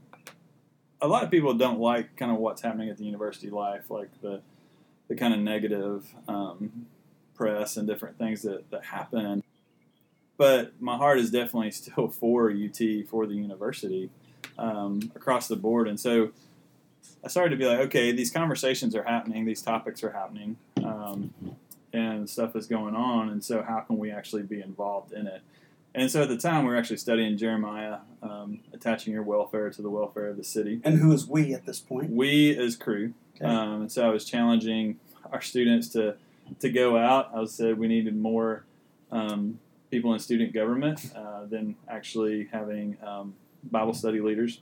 a 1.01 1.09
lot 1.09 1.25
of 1.25 1.31
people 1.31 1.55
don't 1.55 1.81
like 1.81 2.17
kind 2.17 2.31
of 2.31 2.39
what's 2.39 2.63
happening 2.63 2.89
at 2.89 2.99
the 2.99 3.05
university 3.05 3.51
life, 3.51 3.91
like 3.91 4.09
the 4.23 4.41
the 5.09 5.17
kind 5.17 5.35
of 5.35 5.41
negative 5.41 6.07
um, 6.29 6.87
press 7.35 7.77
and 7.77 7.87
different 7.87 8.19
things 8.19 8.43
that 8.43 8.71
that 8.71 8.85
happen. 8.85 9.43
But 10.37 10.81
my 10.81 10.97
heart 10.97 11.19
is 11.19 11.31
definitely 11.31 11.71
still 11.73 12.09
for 12.09 12.51
UT 12.51 12.81
for 13.09 13.27
the 13.27 13.35
university 13.35 14.11
um, 14.59 15.11
across 15.15 15.49
the 15.49 15.57
board, 15.57 15.89
and 15.89 15.99
so. 15.99 16.31
I 17.23 17.29
started 17.29 17.51
to 17.51 17.57
be 17.57 17.67
like, 17.67 17.81
okay, 17.81 18.13
these 18.13 18.31
conversations 18.31 18.95
are 18.95 19.03
happening, 19.03 19.45
these 19.45 19.61
topics 19.61 20.03
are 20.03 20.11
happening, 20.11 20.57
um, 20.83 21.35
and 21.93 22.29
stuff 22.29 22.57
is 22.57 22.67
going 22.67 22.95
on, 22.95 23.29
and 23.29 23.45
so 23.45 23.63
how 23.63 23.81
can 23.81 23.99
we 23.99 24.11
actually 24.11 24.43
be 24.43 24.63
involved 24.63 25.13
in 25.13 25.27
it? 25.27 25.43
And 25.95 26.11
so 26.11 26.23
at 26.23 26.29
the 26.29 26.37
time, 26.37 26.65
we 26.65 26.71
were 26.71 26.77
actually 26.77 26.99
studying 26.99 27.37
Jeremiah, 27.37 27.99
um, 28.23 28.61
attaching 28.73 29.13
your 29.13 29.25
welfare 29.25 29.71
to 29.71 29.83
the 29.83 29.91
welfare 29.91 30.29
of 30.29 30.37
the 30.37 30.45
city. 30.45 30.81
And 30.85 30.99
who 30.99 31.13
is 31.13 31.27
we 31.27 31.53
at 31.53 31.67
this 31.67 31.81
point? 31.81 32.11
We 32.11 32.57
as 32.57 32.77
Cru, 32.77 33.13
Okay. 33.37 33.45
um, 33.45 33.83
and 33.83 33.93
so 33.93 34.07
I 34.07 34.11
was 34.11 34.25
challenging 34.25 34.99
our 35.33 35.41
students 35.41 35.89
to 35.91 36.17
to 36.59 36.69
go 36.71 36.97
out. 36.97 37.31
I 37.35 37.45
said 37.45 37.79
we 37.79 37.87
needed 37.89 38.17
more 38.17 38.65
um, 39.13 39.61
people 39.91 40.13
in 40.13 40.19
student 40.19 40.53
government 40.53 41.11
uh, 41.15 41.45
than 41.47 41.77
actually 41.89 42.49
having 42.53 42.97
um, 43.03 43.35
Bible 43.63 43.95
study 43.95 44.21
leaders 44.21 44.61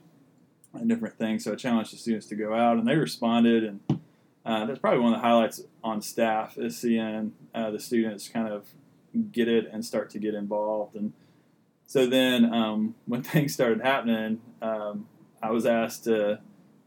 and 0.73 0.87
different 0.87 1.17
things. 1.17 1.43
So 1.43 1.53
I 1.53 1.55
challenged 1.55 1.91
the 1.93 1.97
students 1.97 2.27
to 2.27 2.35
go 2.35 2.53
out, 2.53 2.77
and 2.77 2.87
they 2.87 2.95
responded. 2.95 3.63
And 3.63 3.79
uh, 4.45 4.65
that's 4.65 4.79
probably 4.79 4.99
one 4.99 5.13
of 5.13 5.19
the 5.19 5.27
highlights 5.27 5.61
on 5.83 6.01
staff 6.01 6.57
is 6.57 6.77
seeing 6.77 7.33
uh, 7.53 7.71
the 7.71 7.79
students 7.79 8.27
kind 8.29 8.47
of 8.47 8.67
get 9.31 9.47
it 9.47 9.69
and 9.71 9.83
start 9.83 10.09
to 10.11 10.19
get 10.19 10.33
involved. 10.33 10.95
And 10.95 11.13
so 11.85 12.05
then 12.05 12.53
um, 12.53 12.95
when 13.05 13.23
things 13.23 13.53
started 13.53 13.81
happening, 13.81 14.41
um, 14.61 15.07
I 15.41 15.51
was 15.51 15.65
asked 15.65 16.03
to 16.05 16.39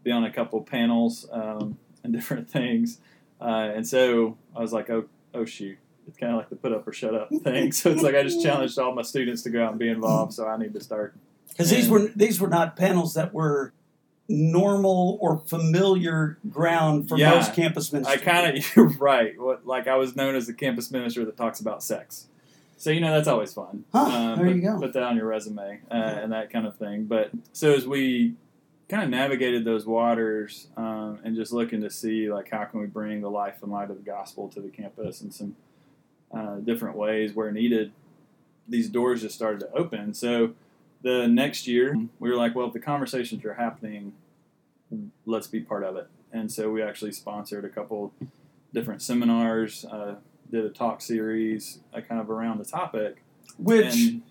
be 0.02 0.10
on 0.10 0.24
a 0.24 0.32
couple 0.32 0.60
panels 0.62 1.28
um, 1.32 1.78
and 2.04 2.12
different 2.12 2.50
things. 2.50 2.98
Uh, 3.40 3.72
and 3.74 3.86
so 3.86 4.36
I 4.54 4.60
was 4.60 4.72
like, 4.72 4.90
oh, 4.90 5.06
oh 5.34 5.44
shoot. 5.44 5.78
It's 6.08 6.18
kind 6.18 6.32
of 6.32 6.38
like 6.38 6.50
the 6.50 6.56
put 6.56 6.72
up 6.72 6.86
or 6.86 6.92
shut 6.92 7.14
up 7.14 7.30
thing. 7.44 7.70
So 7.72 7.90
it's 7.90 8.02
like 8.02 8.16
I 8.16 8.24
just 8.24 8.42
challenged 8.42 8.76
all 8.78 8.92
my 8.92 9.02
students 9.02 9.42
to 9.42 9.50
go 9.50 9.64
out 9.64 9.70
and 9.70 9.78
be 9.78 9.88
involved. 9.88 10.32
So 10.32 10.48
I 10.48 10.56
need 10.56 10.74
to 10.74 10.80
start 10.80 11.14
Because 11.48 11.70
these 11.70 11.88
were 11.88 12.08
these 12.08 12.40
were 12.40 12.48
not 12.48 12.76
panels 12.76 13.14
that 13.14 13.32
were 13.32 13.72
normal 14.32 15.18
or 15.20 15.38
familiar 15.38 16.38
ground 16.50 17.08
for 17.08 17.18
Yeah. 17.18 17.30
most 17.30 17.54
campus 17.54 17.92
ministers. 17.92 18.20
I 18.20 18.24
kind 18.24 18.56
of 18.56 18.76
you're 18.76 18.88
right. 18.88 19.38
What 19.40 19.66
like 19.66 19.86
I 19.86 19.96
was 19.96 20.16
known 20.16 20.34
as 20.34 20.46
the 20.46 20.54
campus 20.54 20.90
minister 20.90 21.24
that 21.24 21.36
talks 21.36 21.60
about 21.60 21.82
sex. 21.82 22.26
So 22.76 22.90
you 22.90 23.00
know 23.00 23.12
that's 23.12 23.28
always 23.28 23.52
fun. 23.52 23.84
Huh, 23.92 24.00
Um, 24.00 24.38
there 24.38 24.46
put, 24.46 24.56
you 24.56 24.62
go. 24.62 24.78
Put 24.80 24.92
that 24.94 25.02
on 25.04 25.16
your 25.16 25.26
resume 25.26 25.80
uh, 25.90 25.94
and 25.94 26.32
that 26.32 26.50
kind 26.50 26.66
of 26.66 26.76
thing. 26.76 27.04
But 27.04 27.30
so 27.52 27.72
as 27.74 27.86
we 27.86 28.34
kind 28.88 29.04
of 29.04 29.08
navigated 29.10 29.64
those 29.64 29.86
waters 29.86 30.66
um, 30.76 31.18
and 31.24 31.36
just 31.36 31.52
looking 31.52 31.80
to 31.82 31.90
see 31.90 32.30
like 32.32 32.50
how 32.50 32.64
can 32.64 32.80
we 32.80 32.86
bring 32.86 33.20
the 33.20 33.30
life 33.30 33.62
and 33.62 33.70
light 33.70 33.90
of 33.90 33.96
the 33.96 34.02
gospel 34.02 34.48
to 34.48 34.60
the 34.60 34.68
campus 34.68 35.22
in 35.22 35.30
some 35.30 35.56
uh, 36.34 36.56
different 36.56 36.96
ways 36.96 37.34
where 37.34 37.50
needed, 37.52 37.92
these 38.68 38.88
doors 38.88 39.22
just 39.22 39.34
started 39.34 39.60
to 39.60 39.72
open. 39.72 40.12
So 40.14 40.54
the 41.02 41.26
next 41.26 41.66
year 41.66 41.96
we 42.18 42.28
were 42.30 42.36
like, 42.36 42.54
well, 42.54 42.66
if 42.66 42.72
the 42.72 42.80
conversations 42.80 43.44
are 43.44 43.54
happening, 43.54 44.12
let's 45.26 45.46
be 45.46 45.60
part 45.60 45.84
of 45.84 45.96
it. 45.96 46.08
And 46.32 46.50
so 46.50 46.70
we 46.70 46.82
actually 46.82 47.12
sponsored 47.12 47.64
a 47.64 47.68
couple 47.68 48.12
different 48.72 49.02
seminars, 49.02 49.84
uh, 49.84 50.16
did 50.50 50.64
a 50.64 50.70
talk 50.70 51.00
series, 51.00 51.80
uh, 51.94 52.00
kind 52.00 52.20
of 52.20 52.30
around 52.30 52.58
the 52.58 52.64
topic. 52.64 53.22
Which 53.58 53.94
and 53.94 54.22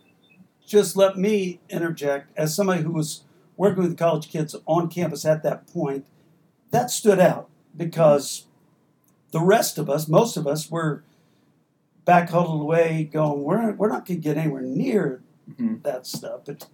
just 0.65 0.95
let 0.95 1.17
me 1.17 1.59
interject 1.69 2.31
as 2.37 2.55
somebody 2.55 2.81
who 2.83 2.91
was 2.91 3.23
working 3.57 3.83
with 3.83 3.97
college 3.97 4.29
kids 4.29 4.55
on 4.65 4.89
campus 4.89 5.25
at 5.25 5.43
that 5.43 5.67
point 5.71 6.05
that 6.71 6.89
stood 6.89 7.19
out 7.19 7.49
because 7.75 8.47
the 9.31 9.41
rest 9.41 9.77
of 9.77 9.89
us 9.89 10.07
most 10.07 10.37
of 10.37 10.47
us 10.47 10.71
were 10.71 11.03
back 12.05 12.29
huddled 12.29 12.61
away 12.61 13.03
going 13.11 13.43
we're, 13.43 13.73
we're 13.73 13.89
not 13.89 14.05
going 14.05 14.19
to 14.19 14.23
get 14.23 14.37
anywhere 14.37 14.61
near 14.61 15.21
Mhm. 15.51 15.83
that 15.83 16.07
stuff 16.07 16.41
but 16.45 16.67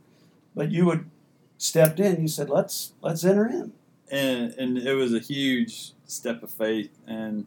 but 0.56 0.72
you 0.72 0.86
would 0.86 1.10
stepped 1.57 1.99
in 1.99 2.21
you 2.21 2.27
said 2.27 2.49
let's 2.49 2.93
let's 3.01 3.23
enter 3.23 3.47
in 3.47 3.73
and 4.11 4.53
and 4.53 4.77
it 4.77 4.93
was 4.93 5.13
a 5.13 5.19
huge 5.19 5.93
step 6.05 6.43
of 6.43 6.49
faith 6.49 6.97
and 7.07 7.45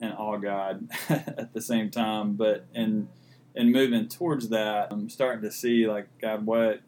and 0.00 0.14
awe 0.14 0.36
God 0.36 0.88
at 1.08 1.52
the 1.52 1.60
same 1.60 1.90
time. 1.90 2.34
But 2.34 2.66
and 2.74 3.08
and 3.54 3.72
moving 3.72 4.08
towards 4.08 4.48
that, 4.50 4.88
I'm 4.92 5.08
starting 5.08 5.42
to 5.42 5.50
see 5.50 5.86
like 5.86 6.06
God, 6.20 6.46
what 6.46 6.80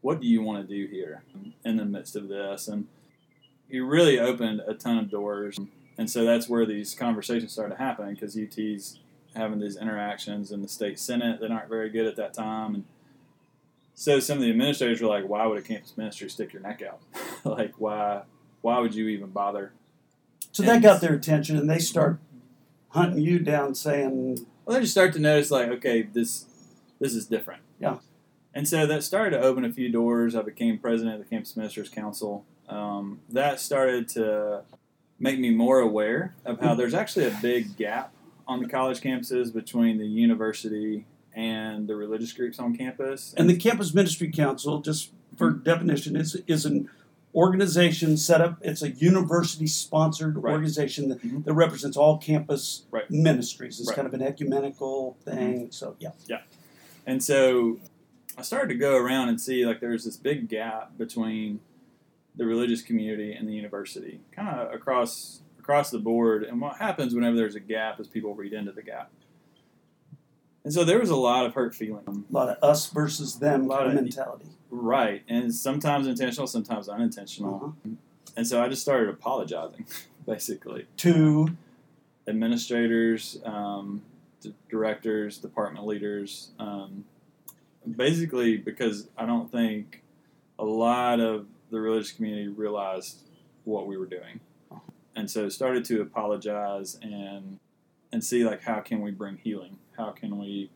what 0.00 0.20
do 0.20 0.26
you 0.26 0.42
want 0.42 0.66
to 0.66 0.74
do 0.74 0.86
here 0.86 1.22
in 1.64 1.76
the 1.76 1.84
midst 1.84 2.16
of 2.16 2.28
this? 2.28 2.68
And 2.68 2.86
He 3.68 3.80
really 3.80 4.18
opened 4.18 4.60
a 4.66 4.74
ton 4.74 4.98
of 4.98 5.10
doors, 5.10 5.58
and 5.96 6.10
so 6.10 6.24
that's 6.24 6.48
where 6.48 6.66
these 6.66 6.94
conversations 6.94 7.52
started 7.52 7.76
happening 7.78 8.14
because 8.14 8.36
UT's 8.36 8.98
having 9.34 9.58
these 9.58 9.76
interactions 9.76 10.52
in 10.52 10.62
the 10.62 10.68
state 10.68 10.98
senate 10.98 11.40
that 11.40 11.50
aren't 11.50 11.68
very 11.68 11.90
good 11.90 12.06
at 12.06 12.14
that 12.16 12.32
time 12.32 12.74
and 12.76 12.84
so 13.94 14.20
some 14.20 14.38
of 14.38 14.42
the 14.42 14.50
administrators 14.50 15.00
were 15.00 15.08
like, 15.08 15.28
"Why 15.28 15.46
would 15.46 15.58
a 15.58 15.62
campus 15.62 15.96
ministry 15.96 16.28
stick 16.28 16.52
your 16.52 16.62
neck 16.62 16.82
out? 16.82 17.00
like, 17.44 17.74
why? 17.78 18.22
Why 18.60 18.78
would 18.78 18.94
you 18.94 19.08
even 19.08 19.30
bother?" 19.30 19.72
so 20.54 20.62
that 20.62 20.82
got 20.82 21.00
their 21.00 21.14
attention 21.14 21.56
and 21.56 21.68
they 21.68 21.80
start 21.80 22.18
hunting 22.90 23.18
you 23.18 23.40
down 23.40 23.74
saying 23.74 24.46
Well, 24.64 24.76
they 24.76 24.82
just 24.82 24.92
start 24.92 25.12
to 25.14 25.18
notice, 25.18 25.50
like, 25.50 25.68
okay, 25.68 26.02
this 26.02 26.46
this 27.00 27.14
is 27.14 27.26
different. 27.26 27.62
Yeah. 27.80 27.98
And 28.54 28.68
so 28.68 28.86
that 28.86 29.02
started 29.02 29.36
to 29.36 29.42
open 29.42 29.64
a 29.64 29.72
few 29.72 29.90
doors. 29.90 30.36
I 30.36 30.42
became 30.42 30.78
president 30.78 31.16
of 31.16 31.24
the 31.24 31.28
Campus 31.28 31.56
Ministers 31.56 31.88
Council. 31.88 32.44
Um, 32.68 33.20
that 33.30 33.58
started 33.58 34.08
to 34.10 34.62
make 35.18 35.40
me 35.40 35.50
more 35.50 35.80
aware 35.80 36.36
of 36.44 36.60
how 36.60 36.74
there's 36.74 36.94
actually 36.94 37.26
a 37.26 37.36
big 37.42 37.76
gap 37.76 38.14
on 38.46 38.62
the 38.62 38.68
college 38.68 39.00
campuses 39.00 39.52
between 39.52 39.98
the 39.98 40.06
university 40.06 41.04
and 41.34 41.88
the 41.88 41.96
religious 41.96 42.32
groups 42.32 42.58
on 42.58 42.76
campus. 42.76 43.34
And 43.36 43.48
the 43.50 43.56
Campus 43.56 43.92
Ministry 43.94 44.30
Council, 44.30 44.80
just 44.80 45.10
for 45.36 45.50
Mm-hmm. 45.50 45.62
definition, 45.64 46.16
is 46.16 46.36
is 46.46 46.64
an 46.64 46.88
organization 47.34 48.16
set 48.16 48.40
up. 48.40 48.58
It's 48.62 48.80
a 48.82 48.90
university-sponsored 48.90 50.36
Right. 50.36 50.52
organization 50.52 51.08
that, 51.08 51.20
Mhm. 51.22 51.44
that 51.44 51.52
represents 51.54 51.96
all 51.96 52.18
campus 52.18 52.84
Right. 52.92 53.10
ministries. 53.10 53.80
It's 53.80 53.88
Right. 53.88 53.96
kind 53.96 54.06
of 54.06 54.14
an 54.14 54.22
ecumenical 54.22 55.16
thing. 55.24 55.68
So 55.72 55.96
yeah, 55.98 56.10
yeah, 56.28 56.42
And 57.06 57.22
so 57.22 57.80
I 58.38 58.42
started 58.42 58.68
to 58.68 58.78
go 58.78 58.96
around 58.96 59.28
and 59.28 59.40
see 59.40 59.66
like 59.66 59.80
there's 59.80 60.04
this 60.04 60.16
big 60.16 60.48
gap 60.48 60.96
between 60.96 61.60
the 62.36 62.44
religious 62.46 62.82
community 62.82 63.32
and 63.32 63.48
the 63.48 63.52
university, 63.54 64.20
kind 64.32 64.48
of 64.48 64.72
across 64.72 65.40
across 65.58 65.90
the 65.90 65.98
board. 65.98 66.44
And 66.44 66.60
what 66.60 66.76
happens 66.76 67.14
whenever 67.14 67.36
there's 67.36 67.54
a 67.54 67.60
gap 67.60 67.98
is 67.98 68.06
people 68.06 68.34
read 68.34 68.52
into 68.52 68.70
the 68.72 68.82
gap. 68.82 69.10
And 70.64 70.72
so 70.72 70.82
there 70.82 70.98
was 70.98 71.10
a 71.10 71.16
lot 71.16 71.44
of 71.44 71.54
hurt 71.54 71.74
feeling. 71.74 72.04
a 72.06 72.32
lot 72.32 72.48
of 72.48 72.56
us 72.62 72.88
versus 72.88 73.38
them 73.38 73.64
A 73.64 73.66
lot 73.66 73.86
of 73.86 73.94
mentality. 73.94 74.46
Right. 74.70 75.22
And 75.28 75.54
sometimes 75.54 76.06
intentional, 76.06 76.46
sometimes 76.46 76.88
unintentional. 76.88 77.56
Uh-huh. 77.56 77.90
And 78.36 78.46
so 78.46 78.62
I 78.62 78.68
just 78.68 78.82
started 78.82 79.10
apologizing, 79.10 79.86
basically. 80.26 80.86
To 80.98 81.56
administrators, 82.26 83.40
um, 83.44 84.02
directors, 84.68 85.38
department 85.38 85.86
leaders, 85.86 86.50
um, 86.58 87.04
basically 87.96 88.56
because 88.56 89.08
I 89.16 89.26
don't 89.26 89.50
think 89.50 90.02
a 90.58 90.64
lot 90.64 91.20
of 91.20 91.46
the 91.70 91.80
religious 91.80 92.12
community 92.12 92.48
realized 92.48 93.18
what 93.64 93.86
we 93.86 93.96
were 93.96 94.06
doing, 94.06 94.40
and 95.16 95.30
so 95.30 95.48
started 95.48 95.84
to 95.86 96.00
apologize 96.00 96.98
and 97.02 97.58
and 98.12 98.22
see 98.22 98.44
like 98.44 98.62
how 98.62 98.80
can 98.80 99.00
we 99.00 99.10
bring 99.10 99.38
healing? 99.38 99.78
How 99.96 100.10
can 100.10 100.38
we 100.38 100.70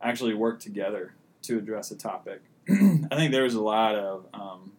actually 0.00 0.34
work 0.34 0.60
together 0.60 1.14
to 1.42 1.58
address 1.58 1.90
a 1.90 1.96
topic? 1.96 2.42
I 2.68 3.16
think 3.16 3.32
there 3.32 3.44
was 3.44 3.54
a 3.54 3.62
lot 3.62 3.94
of 3.94 4.26
um, 4.32 4.72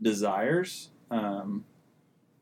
desires. 0.00 0.90
Um, 1.10 1.64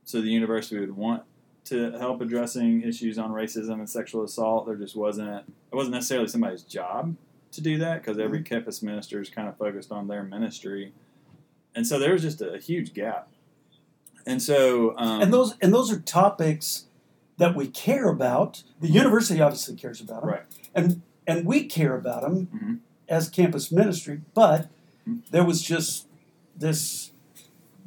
so 0.04 0.20
the 0.20 0.28
university 0.28 0.78
would 0.80 0.96
want 0.96 1.22
to 1.66 1.92
help 1.98 2.20
addressing 2.20 2.82
issues 2.82 3.18
on 3.18 3.32
racism 3.32 3.74
and 3.74 3.88
sexual 3.88 4.24
assault. 4.24 4.66
There 4.66 4.76
just 4.76 4.96
wasn't 4.96 5.44
it 5.72 5.74
wasn't 5.74 5.94
necessarily 5.94 6.28
somebody's 6.28 6.62
job 6.62 7.16
to 7.52 7.60
do 7.60 7.78
that 7.78 8.02
because 8.02 8.18
every 8.18 8.42
campus 8.42 8.82
minister 8.82 9.20
is 9.20 9.30
kind 9.30 9.48
of 9.48 9.56
focused 9.56 9.90
on 9.90 10.08
their 10.08 10.22
ministry, 10.22 10.92
and 11.74 11.86
so 11.86 11.98
there 11.98 12.12
was 12.12 12.22
just 12.22 12.42
a, 12.42 12.58
huge 12.58 12.92
gap. 12.92 13.28
And 14.26 14.42
so, 14.42 14.94
um, 14.96 15.22
and 15.22 15.32
those 15.32 15.54
and 15.60 15.72
those 15.72 15.90
are 15.92 16.00
topics 16.00 16.86
that 17.38 17.54
we 17.56 17.66
care 17.68 18.08
about. 18.08 18.62
The 18.80 18.88
university 18.88 19.40
obviously 19.40 19.74
cares 19.76 20.00
about 20.00 20.20
them, 20.22 20.30
Right. 20.30 20.42
And 20.74 21.02
and 21.26 21.46
we 21.46 21.64
care 21.64 21.96
about 21.96 22.22
them 22.22 22.46
Mhm. 22.54 22.78
as 23.08 23.28
campus 23.30 23.72
ministry. 23.72 24.20
But 24.34 24.68
Mhm. 25.08 25.22
there 25.30 25.44
was 25.44 25.62
just 25.62 26.06
this 26.56 27.12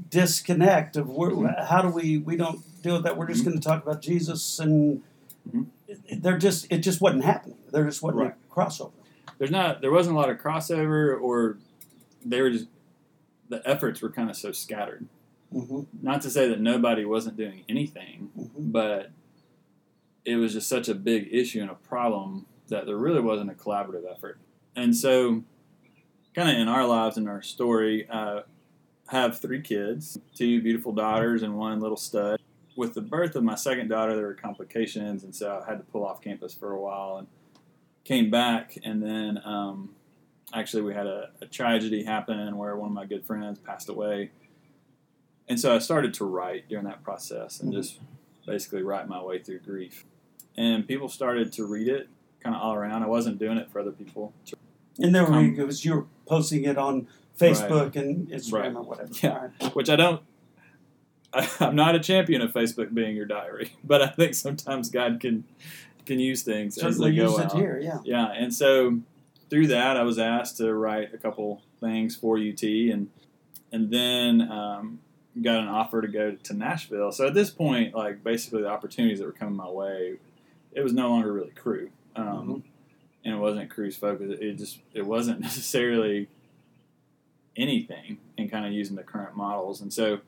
disconnect 0.10 0.96
of 0.96 1.10
where, 1.10 1.32
Mm-hmm. 1.32 1.66
how 1.66 1.82
do 1.82 1.90
we 1.90 2.18
we 2.18 2.36
don't 2.36 2.60
deal 2.82 2.96
with 2.96 3.04
that. 3.04 3.18
We're 3.18 3.28
just 3.28 3.42
Mhm. 3.42 3.46
going 3.46 3.60
to 3.60 3.68
talk 3.68 3.84
about 3.84 4.02
Jesus, 4.02 4.60
and 4.60 5.02
Mhm. 5.50 5.68
it- 5.88 6.22
they're 6.24 6.38
just 6.38 6.68
it 6.72 6.80
just 6.80 7.02
wasn't 7.02 7.24
happening. 7.24 7.58
There 7.72 7.86
just 7.86 8.02
wasn't 8.02 8.22
Right. 8.24 8.34
a 8.34 8.54
crossover. 8.54 8.92
there's 9.40 9.52
not 9.52 9.82
there 9.82 9.92
wasn't 9.92 10.16
a 10.16 10.20
lot 10.20 10.32
of 10.32 10.38
crossover, 10.40 11.20
or 11.22 11.58
they 12.26 12.42
were 12.42 12.50
just 12.50 12.68
the 13.50 13.62
efforts 13.70 14.02
were 14.02 14.10
kind 14.10 14.30
of 14.32 14.36
so 14.36 14.52
scattered. 14.52 15.08
Not 16.02 16.22
to 16.24 16.30
say 16.32 16.50
that 16.50 16.60
nobody 16.60 17.06
wasn't 17.06 17.38
doing 17.38 17.64
anything, 17.70 18.32
but 18.58 19.12
it 20.28 20.36
was 20.36 20.54
just 20.54 20.68
such 20.68 20.90
a 20.90 20.94
big 20.94 21.30
issue 21.32 21.62
and 21.62 21.72
a 21.72 21.76
problem 21.76 22.46
that 22.68 22.86
there 22.86 22.98
really 22.98 23.22
wasn't 23.22 23.50
a 23.50 23.54
collaborative 23.54 24.04
effort. 24.12 24.38
And 24.76 24.96
so, 24.96 25.44
kind 26.36 26.50
of 26.50 26.58
in 26.58 26.68
our 26.68 26.86
lives 26.86 27.18
and 27.18 27.28
our 27.30 27.42
story, 27.42 28.08
uh, 28.10 28.42
have 29.08 29.40
three 29.40 29.62
kids, 29.62 30.20
two 30.36 30.62
beautiful 30.62 30.92
daughters 30.92 31.42
and 31.44 31.58
one 31.58 31.80
little 31.80 31.96
stud. 31.98 32.42
With 32.76 32.94
the 32.94 33.02
birth 33.02 33.36
of 33.38 33.44
my 33.44 33.56
second 33.56 33.88
daughter, 33.88 34.16
there 34.16 34.26
were 34.28 34.34
complications, 34.34 35.24
and 35.24 35.34
so 35.34 35.62
I 35.66 35.70
had 35.70 35.78
to 35.80 35.86
pull 35.86 36.06
off 36.06 36.22
campus 36.22 36.54
for 36.54 36.74
a 36.74 36.80
while 36.80 37.18
and 37.18 37.28
came 38.04 38.30
back. 38.30 38.78
And 38.84 39.02
then, 39.02 39.40
um, 39.46 39.96
actually, 40.54 40.84
we 40.84 40.94
had 40.94 41.08
a, 41.08 41.30
a 41.42 41.46
tragedy 41.46 42.04
happen 42.04 42.58
where 42.58 42.76
one 42.76 42.90
of 42.90 42.94
my 42.94 43.06
good 43.06 43.26
friends 43.26 43.60
passed 43.60 43.88
away. 43.88 44.32
And 45.48 45.58
so 45.58 45.74
I 45.74 45.80
started 45.80 46.14
to 46.16 46.26
write 46.26 46.68
during 46.68 46.86
that 46.86 47.02
process 47.02 47.62
and 47.62 47.72
Mhm. 47.72 47.78
just 47.78 48.00
basically 48.46 48.84
write 48.84 49.08
my 49.08 49.24
way 49.24 49.42
through 49.42 49.60
grief. 49.60 50.06
And 50.58 50.88
people 50.88 51.08
started 51.10 51.54
to 51.54 51.66
read 51.66 51.88
it 51.88 52.10
kind 52.44 52.56
of 52.56 52.62
all 52.62 52.74
around. 52.74 53.04
I 53.04 53.08
wasn't 53.08 53.38
doing 53.38 53.58
it 53.58 53.70
for 53.72 53.80
other 53.80 53.92
people. 53.92 54.34
And 55.00 55.14
there 55.14 55.26
Um, 55.32 55.56
it 55.60 55.66
was 55.66 55.86
you 55.86 55.94
were 55.96 56.06
posting 56.26 56.64
it 56.66 56.78
on 56.78 57.08
Facebook 57.40 57.96
and 57.96 58.28
Instagram 58.30 58.54
Right. 58.64 58.76
or 58.76 58.82
whatever. 58.84 59.10
Yeah. 59.22 59.48
Right. 59.62 59.76
which 59.76 59.90
I 59.90 59.96
don't. 59.96 60.22
I, 61.34 61.48
I'm 61.60 61.76
not 61.76 61.94
a 61.96 62.00
champion 62.00 62.42
of 62.42 62.52
Facebook 62.54 62.94
being 62.94 63.16
your 63.16 63.26
diary, 63.26 63.74
but 63.84 64.02
I 64.02 64.08
think 64.08 64.34
sometimes 64.34 64.90
God 64.90 65.20
can 65.20 65.44
can 66.06 66.20
use 66.20 66.42
things 66.42 66.78
as 66.78 66.98
they 66.98 67.14
go 67.14 67.38
out. 67.38 67.52
here. 67.54 67.80
Yeah. 67.84 68.00
Yeah, 68.06 68.32
and 68.32 68.54
so 68.54 69.00
through 69.50 69.68
that, 69.68 69.98
I 69.98 70.04
was 70.04 70.18
asked 70.18 70.58
to 70.58 70.74
write 70.74 71.14
a 71.14 71.18
couple 71.18 71.62
things 71.82 72.16
for 72.16 72.38
UT, 72.38 72.64
and 72.64 73.10
and 73.72 73.92
then 73.92 74.50
um, 74.50 75.00
got 75.42 75.60
an 75.60 75.68
offer 75.68 76.02
to 76.02 76.08
go 76.08 76.32
to 76.32 76.54
Nashville. 76.54 77.12
So 77.12 77.28
at 77.28 77.34
this 77.34 77.50
point, 77.52 77.94
like 77.94 78.24
basically 78.24 78.62
the 78.64 78.70
opportunities 78.70 79.20
that 79.20 79.26
were 79.26 79.32
coming 79.34 79.56
my 79.58 79.70
way, 79.70 80.16
it 80.72 80.82
was 80.82 80.94
no 80.94 81.10
longer 81.10 81.32
really 81.34 81.52
Cru, 81.52 81.90
um, 82.16 82.48
Mhm. 82.48 82.64
and 83.26 83.36
it 83.36 83.38
wasn't 83.38 83.70
Cru's 83.70 83.96
focus. 83.98 84.38
It 84.40 84.58
just 84.58 84.80
it 84.94 85.06
wasn't 85.06 85.40
necessarily 85.50 86.28
anything 87.56 88.18
in 88.38 88.50
kind 88.50 88.66
of 88.66 88.72
using 88.72 88.96
the 88.96 89.04
current 89.04 89.36
models, 89.36 89.82
and 89.82 89.92
so 89.92 90.20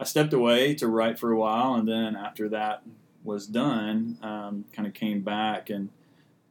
I 0.00 0.04
stepped 0.04 0.32
away 0.32 0.74
to 0.74 0.86
write 0.86 1.18
for 1.18 1.30
a 1.32 1.36
while, 1.36 1.74
and 1.74 1.86
then 1.88 2.16
after 2.16 2.48
that 2.50 2.82
was 3.24 3.46
done, 3.46 4.16
um, 4.22 4.64
kind 4.72 4.86
of 4.86 4.94
came 4.94 5.22
back 5.22 5.70
and 5.70 5.90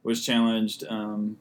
was 0.03 0.23
challenged 0.23 0.83
um, 0.89 1.37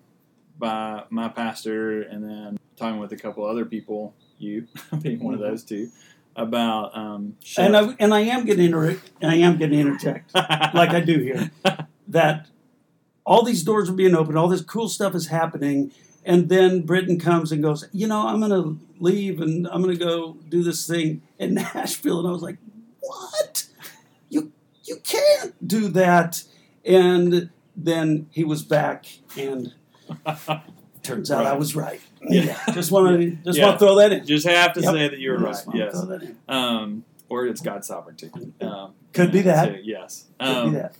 by 0.59 1.03
my 1.11 1.29
pastor, 1.29 2.01
and 2.03 2.25
then 2.25 2.59
talking 2.77 2.99
with 3.01 3.13
a 3.13 3.17
couple 3.17 3.45
other 3.45 3.65
people, 3.65 4.15
you 4.39 4.67
being 5.03 5.23
one 5.23 5.35
of 5.35 5.41
those 5.41 5.63
two, 5.65 5.91
about 6.37 6.97
um, 6.97 7.37
and 7.59 7.77
I 7.77 7.95
and 7.99 8.15
I 8.15 8.21
am 8.21 8.45
getting 8.47 8.67
inter- 8.67 9.01
I 9.23 9.37
am 9.37 9.59
to 9.59 9.65
interject 9.71 10.35
like 10.35 10.91
I 10.91 11.01
do 11.01 11.19
here 11.19 11.51
that 12.09 12.47
all 13.25 13.43
these 13.43 13.63
doors 13.63 13.89
are 13.91 13.95
being 13.95 14.15
opened, 14.15 14.39
all 14.39 14.49
this 14.49 14.61
cool 14.63 14.89
stuff 14.89 15.15
is 15.15 15.29
happening, 15.29 15.91
and 16.25 16.49
then 16.49 16.83
Britton 16.83 17.19
comes 17.19 17.53
and 17.53 17.63
goes, 17.63 17.89
you 17.93 18.07
know, 18.07 18.27
I'm 18.27 18.39
going 18.41 18.51
to 18.53 18.79
leave 18.99 19.41
and 19.41 19.67
I'm 19.69 19.83
going 19.83 19.97
to 19.97 20.05
go 20.05 20.37
do 20.49 20.63
this 20.63 20.87
thing 20.87 21.23
in 21.39 21.55
Nashville, 21.75 22.19
and 22.21 22.29
I 22.29 22.33
was 22.33 22.43
like, 22.43 22.57
what? 23.01 23.67
You 24.29 24.53
you 24.85 24.97
can't 25.05 25.67
do 25.67 25.89
that, 25.89 26.43
and 26.85 27.51
then 27.77 28.29
he 28.31 28.45
was 28.45 28.63
back 28.63 29.07
and. 29.37 29.73
Turns 31.03 31.31
out 31.31 31.45
Right. 31.45 31.53
I 31.53 31.57
was 31.57 31.77
right. 31.77 32.01
Yeah. 32.29 32.59
Just 32.73 32.91
want 32.91 33.21
to 33.21 33.31
just 33.45 33.59
Yeah. 33.59 33.67
want 33.67 33.79
to 33.79 33.85
throw 33.87 33.95
that 33.97 34.11
in. 34.13 34.27
Just 34.27 34.45
have 34.47 34.73
to 34.75 34.81
Yep. 34.81 34.93
say 34.93 35.09
that 35.09 35.19
you 35.21 35.31
were 35.31 35.39
right. 35.39 35.57
Yes. 35.73 35.93
that. 36.01 36.35
Um, 36.49 37.05
or 37.29 37.47
it's 37.47 37.61
God's 37.61 37.87
sovereignty. 37.87 38.29
Um, 38.61 38.93
Could 39.13 39.31
be 39.31 39.43
that. 39.43 39.69
so, 39.69 39.77
yes. 39.85 40.25
Could 40.41 40.49
Um, 40.49 40.71
be 40.73 40.79
that. 40.79 40.97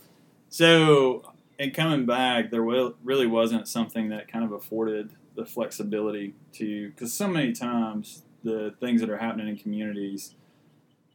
So, 0.49 1.33
in 1.59 1.71
coming 1.71 2.05
back, 2.05 2.51
there 2.51 2.61
really 2.61 3.27
wasn't 3.27 3.67
something 3.67 4.09
that 4.09 4.31
kind 4.31 4.45
of 4.45 4.51
afforded 4.51 5.11
the 5.35 5.45
flexibility 5.45 6.35
to, 6.53 6.89
because 6.89 7.13
so 7.13 7.27
many 7.27 7.51
times 7.51 8.23
the 8.43 8.73
things 8.79 9.01
that 9.01 9.09
are 9.09 9.17
happening 9.17 9.47
in 9.47 9.57
communities, 9.57 10.35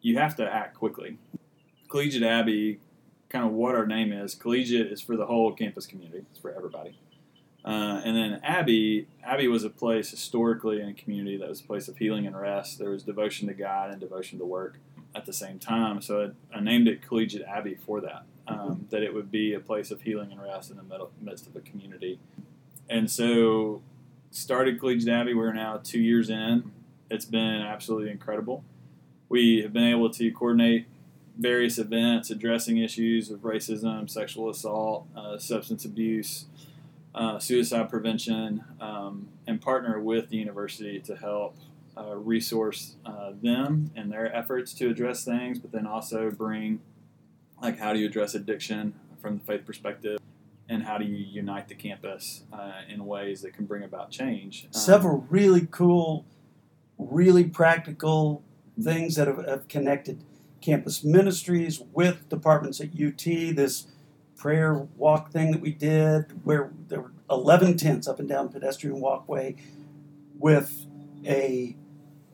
you 0.00 0.18
have 0.18 0.36
to 0.36 0.48
act 0.48 0.76
quickly. 0.76 1.18
Collegiate 1.88 2.22
Abbey, 2.22 2.80
kind 3.28 3.44
of 3.44 3.52
what 3.52 3.74
our 3.74 3.86
name 3.86 4.12
is, 4.12 4.34
collegiate 4.34 4.92
is 4.92 5.00
for 5.00 5.16
the 5.16 5.26
whole 5.26 5.52
campus 5.52 5.86
community, 5.86 6.24
it's 6.30 6.40
for 6.40 6.52
everybody. 6.52 6.98
Uh, 7.64 8.00
and 8.04 8.16
then 8.16 8.40
Abbey, 8.42 9.06
Abbey 9.24 9.46
was 9.46 9.62
a 9.62 9.70
place 9.70 10.10
historically 10.10 10.80
in 10.80 10.88
a 10.88 10.94
community 10.94 11.36
that 11.36 11.48
was 11.48 11.60
a 11.60 11.64
place 11.64 11.86
of 11.86 11.96
healing 11.96 12.26
and 12.26 12.38
rest. 12.38 12.78
There 12.78 12.90
was 12.90 13.04
devotion 13.04 13.46
to 13.48 13.54
God 13.54 13.90
and 13.90 14.00
devotion 14.00 14.38
to 14.40 14.44
work 14.44 14.78
at 15.14 15.26
the 15.26 15.32
same 15.32 15.58
time. 15.58 16.02
So 16.02 16.32
I, 16.52 16.56
I 16.56 16.60
named 16.60 16.88
it 16.88 17.06
Collegiate 17.06 17.46
Abbey 17.46 17.76
for 17.86 18.00
that, 18.00 18.24
um, 18.46 18.86
that 18.90 19.02
it 19.02 19.14
would 19.14 19.30
be 19.30 19.54
a 19.54 19.60
place 19.60 19.90
of 19.90 20.02
healing 20.02 20.32
and 20.32 20.42
rest 20.42 20.70
in 20.70 20.76
the 20.76 21.08
midst 21.20 21.46
of 21.46 21.56
a 21.56 21.60
community. 21.60 22.18
And 22.88 23.10
so 23.10 23.82
started 24.30 24.80
Collegiate 24.80 25.08
Abbey. 25.08 25.34
We're 25.34 25.52
now 25.52 25.80
two 25.82 26.00
years 26.00 26.30
in. 26.30 26.72
It's 27.10 27.24
been 27.24 27.62
absolutely 27.62 28.10
incredible. 28.10 28.64
We 29.28 29.62
have 29.62 29.72
been 29.72 29.84
able 29.84 30.10
to 30.10 30.30
coordinate 30.32 30.86
various 31.38 31.78
events 31.78 32.30
addressing 32.30 32.78
issues 32.78 33.30
of 33.30 33.40
racism, 33.40 34.08
sexual 34.08 34.50
assault, 34.50 35.06
uh, 35.16 35.38
substance 35.38 35.84
abuse, 35.84 36.46
uh, 37.14 37.38
suicide 37.38 37.88
prevention, 37.90 38.64
um, 38.80 39.28
and 39.46 39.60
partner 39.60 40.00
with 40.00 40.28
the 40.28 40.36
university 40.36 40.98
to 41.00 41.16
help 41.16 41.56
uh, 41.96 42.16
resource 42.16 42.96
uh, 43.04 43.32
them 43.42 43.90
and 43.94 44.10
their 44.10 44.34
efforts 44.34 44.72
to 44.74 44.88
address 44.88 45.24
things, 45.24 45.58
but 45.58 45.72
then 45.72 45.86
also 45.86 46.30
bring 46.30 46.80
like 47.62 47.78
how 47.78 47.92
do 47.92 48.00
you 48.00 48.06
address 48.06 48.34
addiction 48.34 48.94
from 49.20 49.38
the 49.38 49.44
faith 49.44 49.64
perspective, 49.64 50.18
and 50.68 50.82
how 50.82 50.98
do 50.98 51.04
you 51.04 51.16
unite 51.16 51.68
the 51.68 51.74
campus 51.74 52.42
uh, 52.52 52.72
in 52.88 53.06
ways 53.06 53.40
that 53.42 53.54
can 53.54 53.64
bring 53.64 53.84
about 53.84 54.10
change. 54.10 54.64
Um, 54.66 54.72
Several 54.72 55.26
really 55.30 55.68
cool, 55.70 56.26
really 56.98 57.44
practical 57.44 58.42
things 58.80 59.14
that 59.14 59.28
have, 59.28 59.46
have 59.46 59.68
connected 59.68 60.24
campus 60.60 61.04
ministries 61.04 61.80
with 61.92 62.28
departments 62.28 62.80
at 62.80 62.88
UT. 63.00 63.24
This 63.24 63.86
prayer 64.36 64.88
walk 64.96 65.30
thing 65.30 65.52
that 65.52 65.60
we 65.60 65.70
did, 65.72 66.44
where 66.44 66.72
there 66.88 67.00
were 67.00 67.12
11 67.30 67.76
tents 67.76 68.08
up 68.08 68.18
and 68.18 68.28
down 68.28 68.48
pedestrian 68.48 69.00
walkway 69.00 69.54
with 70.38 70.86
a, 71.24 71.76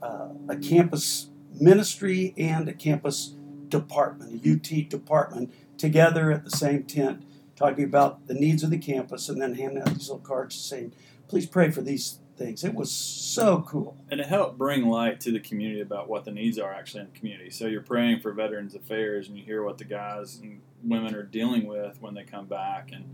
uh, 0.02 0.28
a 0.48 0.56
campus 0.56 1.28
ministry 1.60 2.34
and 2.38 2.68
a 2.68 2.72
campus 2.72 3.34
department, 3.68 4.44
a 4.44 4.52
UT 4.52 4.88
department, 4.88 5.52
together 5.76 6.30
at 6.32 6.44
the 6.44 6.50
same 6.50 6.84
tent, 6.84 7.22
talking 7.56 7.84
about 7.84 8.26
the 8.26 8.34
needs 8.34 8.62
of 8.62 8.70
the 8.70 8.78
campus 8.78 9.28
and 9.28 9.40
then 9.40 9.54
handing 9.54 9.78
out 9.78 9.88
these 9.88 10.08
little 10.08 10.18
cards 10.18 10.54
saying, 10.54 10.92
please 11.28 11.46
pray 11.46 11.70
for 11.70 11.82
these 11.82 12.18
things. 12.36 12.64
It 12.64 12.74
was 12.74 12.90
so 12.90 13.62
cool. 13.62 13.96
and 14.10 14.20
it 14.20 14.26
helped 14.26 14.56
bring 14.56 14.86
light 14.86 15.20
to 15.20 15.32
the 15.32 15.40
community 15.40 15.80
about 15.80 16.08
what 16.08 16.24
the 16.24 16.30
needs 16.30 16.58
are 16.58 16.72
actually 16.72 17.00
in 17.00 17.10
the 17.12 17.18
community. 17.18 17.50
So 17.50 17.66
you're 17.66 17.82
praying 17.82 18.20
for 18.20 18.32
Veterans 18.32 18.74
Affairs, 18.74 19.28
and 19.28 19.36
you 19.36 19.44
hear 19.44 19.62
what 19.62 19.78
the 19.78 19.84
guys 19.84 20.38
and 20.40 20.60
women 20.82 21.14
are 21.14 21.24
dealing 21.24 21.66
with 21.66 22.00
when 22.00 22.14
they 22.14 22.22
come 22.22 22.46
back, 22.46 22.90
and 22.92 23.04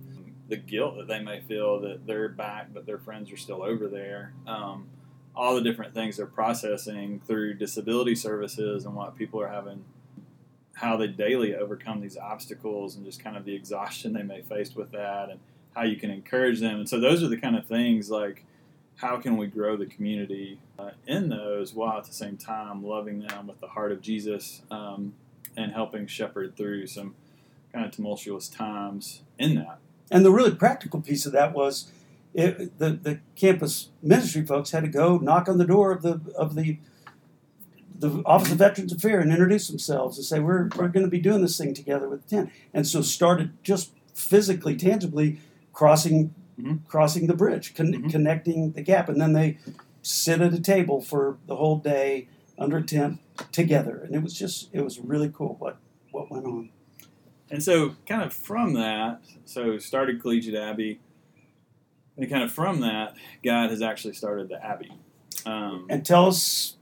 the 0.48 0.56
guilt 0.56 0.96
that 0.98 1.08
they 1.08 1.20
may 1.20 1.40
feel 1.40 1.80
that 1.80 2.06
they're 2.06 2.28
back, 2.28 2.68
but 2.72 2.86
their 2.86 2.98
friends 2.98 3.32
are 3.32 3.36
still 3.36 3.62
over 3.62 3.88
there. 3.88 4.34
Um, 4.46 4.88
all 5.34 5.54
the 5.54 5.62
different 5.62 5.94
things 5.94 6.16
they're 6.18 6.26
processing 6.26 7.20
through 7.26 7.54
disability 7.54 8.14
services 8.14 8.84
and 8.84 8.94
what 8.94 9.16
people 9.16 9.40
are 9.40 9.48
having, 9.48 9.84
how 10.74 10.96
they 10.96 11.06
daily 11.06 11.54
overcome 11.54 12.00
these 12.00 12.16
obstacles, 12.16 12.96
and 12.96 13.04
just 13.04 13.22
kind 13.22 13.36
of 13.36 13.44
the 13.44 13.54
exhaustion 13.54 14.12
they 14.12 14.22
may 14.22 14.42
face 14.42 14.74
with 14.74 14.92
that, 14.92 15.30
and 15.30 15.40
how 15.74 15.82
you 15.82 15.96
can 15.96 16.10
encourage 16.10 16.60
them. 16.60 16.76
And 16.76 16.88
so 16.88 17.00
those 17.00 17.22
are 17.22 17.28
the 17.28 17.36
kind 17.36 17.56
of 17.56 17.66
things 17.66 18.10
like 18.10 18.44
how 18.96 19.16
can 19.18 19.36
we 19.36 19.46
grow 19.46 19.76
the 19.76 19.86
community 19.86 20.58
uh, 20.78 20.90
in 21.06 21.28
those 21.28 21.74
while 21.74 21.98
at 21.98 22.04
the 22.04 22.12
same 22.12 22.36
time 22.36 22.84
loving 22.84 23.20
them 23.20 23.46
with 23.46 23.60
the 23.60 23.66
heart 23.68 23.90
of 23.90 24.00
Jesus 24.00 24.62
um, 24.70 25.14
and 25.56 25.72
helping 25.72 26.06
shepherd 26.06 26.56
through 26.56 26.86
some 26.86 27.14
kind 27.72 27.84
of 27.84 27.90
tumultuous 27.90 28.48
times 28.48 29.22
in 29.38 29.56
that. 29.56 29.78
And 30.10 30.24
the 30.24 30.30
really 30.30 30.54
practical 30.54 31.00
piece 31.00 31.26
of 31.26 31.32
that 31.32 31.52
was 31.52 31.90
it, 32.34 32.78
the, 32.78 32.90
the 32.90 33.20
campus 33.36 33.88
ministry 34.02 34.44
folks 34.44 34.70
had 34.70 34.84
to 34.84 34.88
go 34.88 35.18
knock 35.18 35.48
on 35.48 35.58
the 35.58 35.64
door 35.64 35.92
of 35.92 36.02
the 36.02 36.20
of 36.36 36.54
the 36.54 36.78
the 37.96 38.22
Office 38.26 38.50
of 38.52 38.58
Veterans 38.58 38.92
Affairs 38.92 39.22
and 39.22 39.32
introduce 39.32 39.68
themselves 39.68 40.18
and 40.18 40.24
say 40.26 40.40
we're, 40.40 40.64
we're 40.76 40.88
going 40.88 41.04
to 41.04 41.08
be 41.10 41.20
doing 41.20 41.42
this 41.42 41.56
thing 41.56 41.74
together 41.74 42.08
with 42.08 42.22
the 42.24 42.28
tent. 42.36 42.50
And 42.72 42.86
so 42.86 43.02
started 43.02 43.52
just 43.62 43.92
physically, 44.14 44.76
tangibly 44.76 45.38
crossing 45.72 46.34
Mhm. 46.60 46.86
crossing 46.86 47.26
the 47.26 47.34
bridge, 47.34 47.74
con- 47.74 47.92
Mhm. 47.92 48.10
connecting 48.10 48.70
the 48.72 48.82
gap, 48.82 49.08
and 49.08 49.20
then 49.20 49.32
they 49.32 49.58
sit 50.02 50.40
at 50.40 50.54
a 50.54 50.60
table 50.60 51.00
for 51.00 51.36
the 51.48 51.56
whole 51.56 51.78
day 51.78 52.28
under 52.56 52.76
a 52.76 52.82
tent 52.84 53.18
together, 53.50 53.98
and 54.04 54.14
it 54.14 54.22
was 54.22 54.34
just 54.34 54.68
it 54.72 54.82
was 54.84 55.00
really 55.00 55.28
cool 55.28 55.56
what 55.58 55.78
what 56.12 56.30
went 56.30 56.46
on. 56.46 56.68
And 57.50 57.60
so, 57.60 57.96
kind 58.06 58.22
of 58.22 58.32
from 58.32 58.74
that, 58.74 59.20
so 59.44 59.78
started 59.78 60.22
Collegiate 60.22 60.54
Abbey, 60.54 61.00
and 62.16 62.30
kind 62.30 62.44
of 62.44 62.52
from 62.52 62.78
that, 62.82 63.16
God 63.42 63.70
has 63.70 63.82
actually 63.82 64.14
started 64.14 64.48
the 64.48 64.64
Abbey. 64.64 64.92
Um, 65.44 65.86
And 65.90 66.06
tell 66.06 66.28
us 66.28 66.76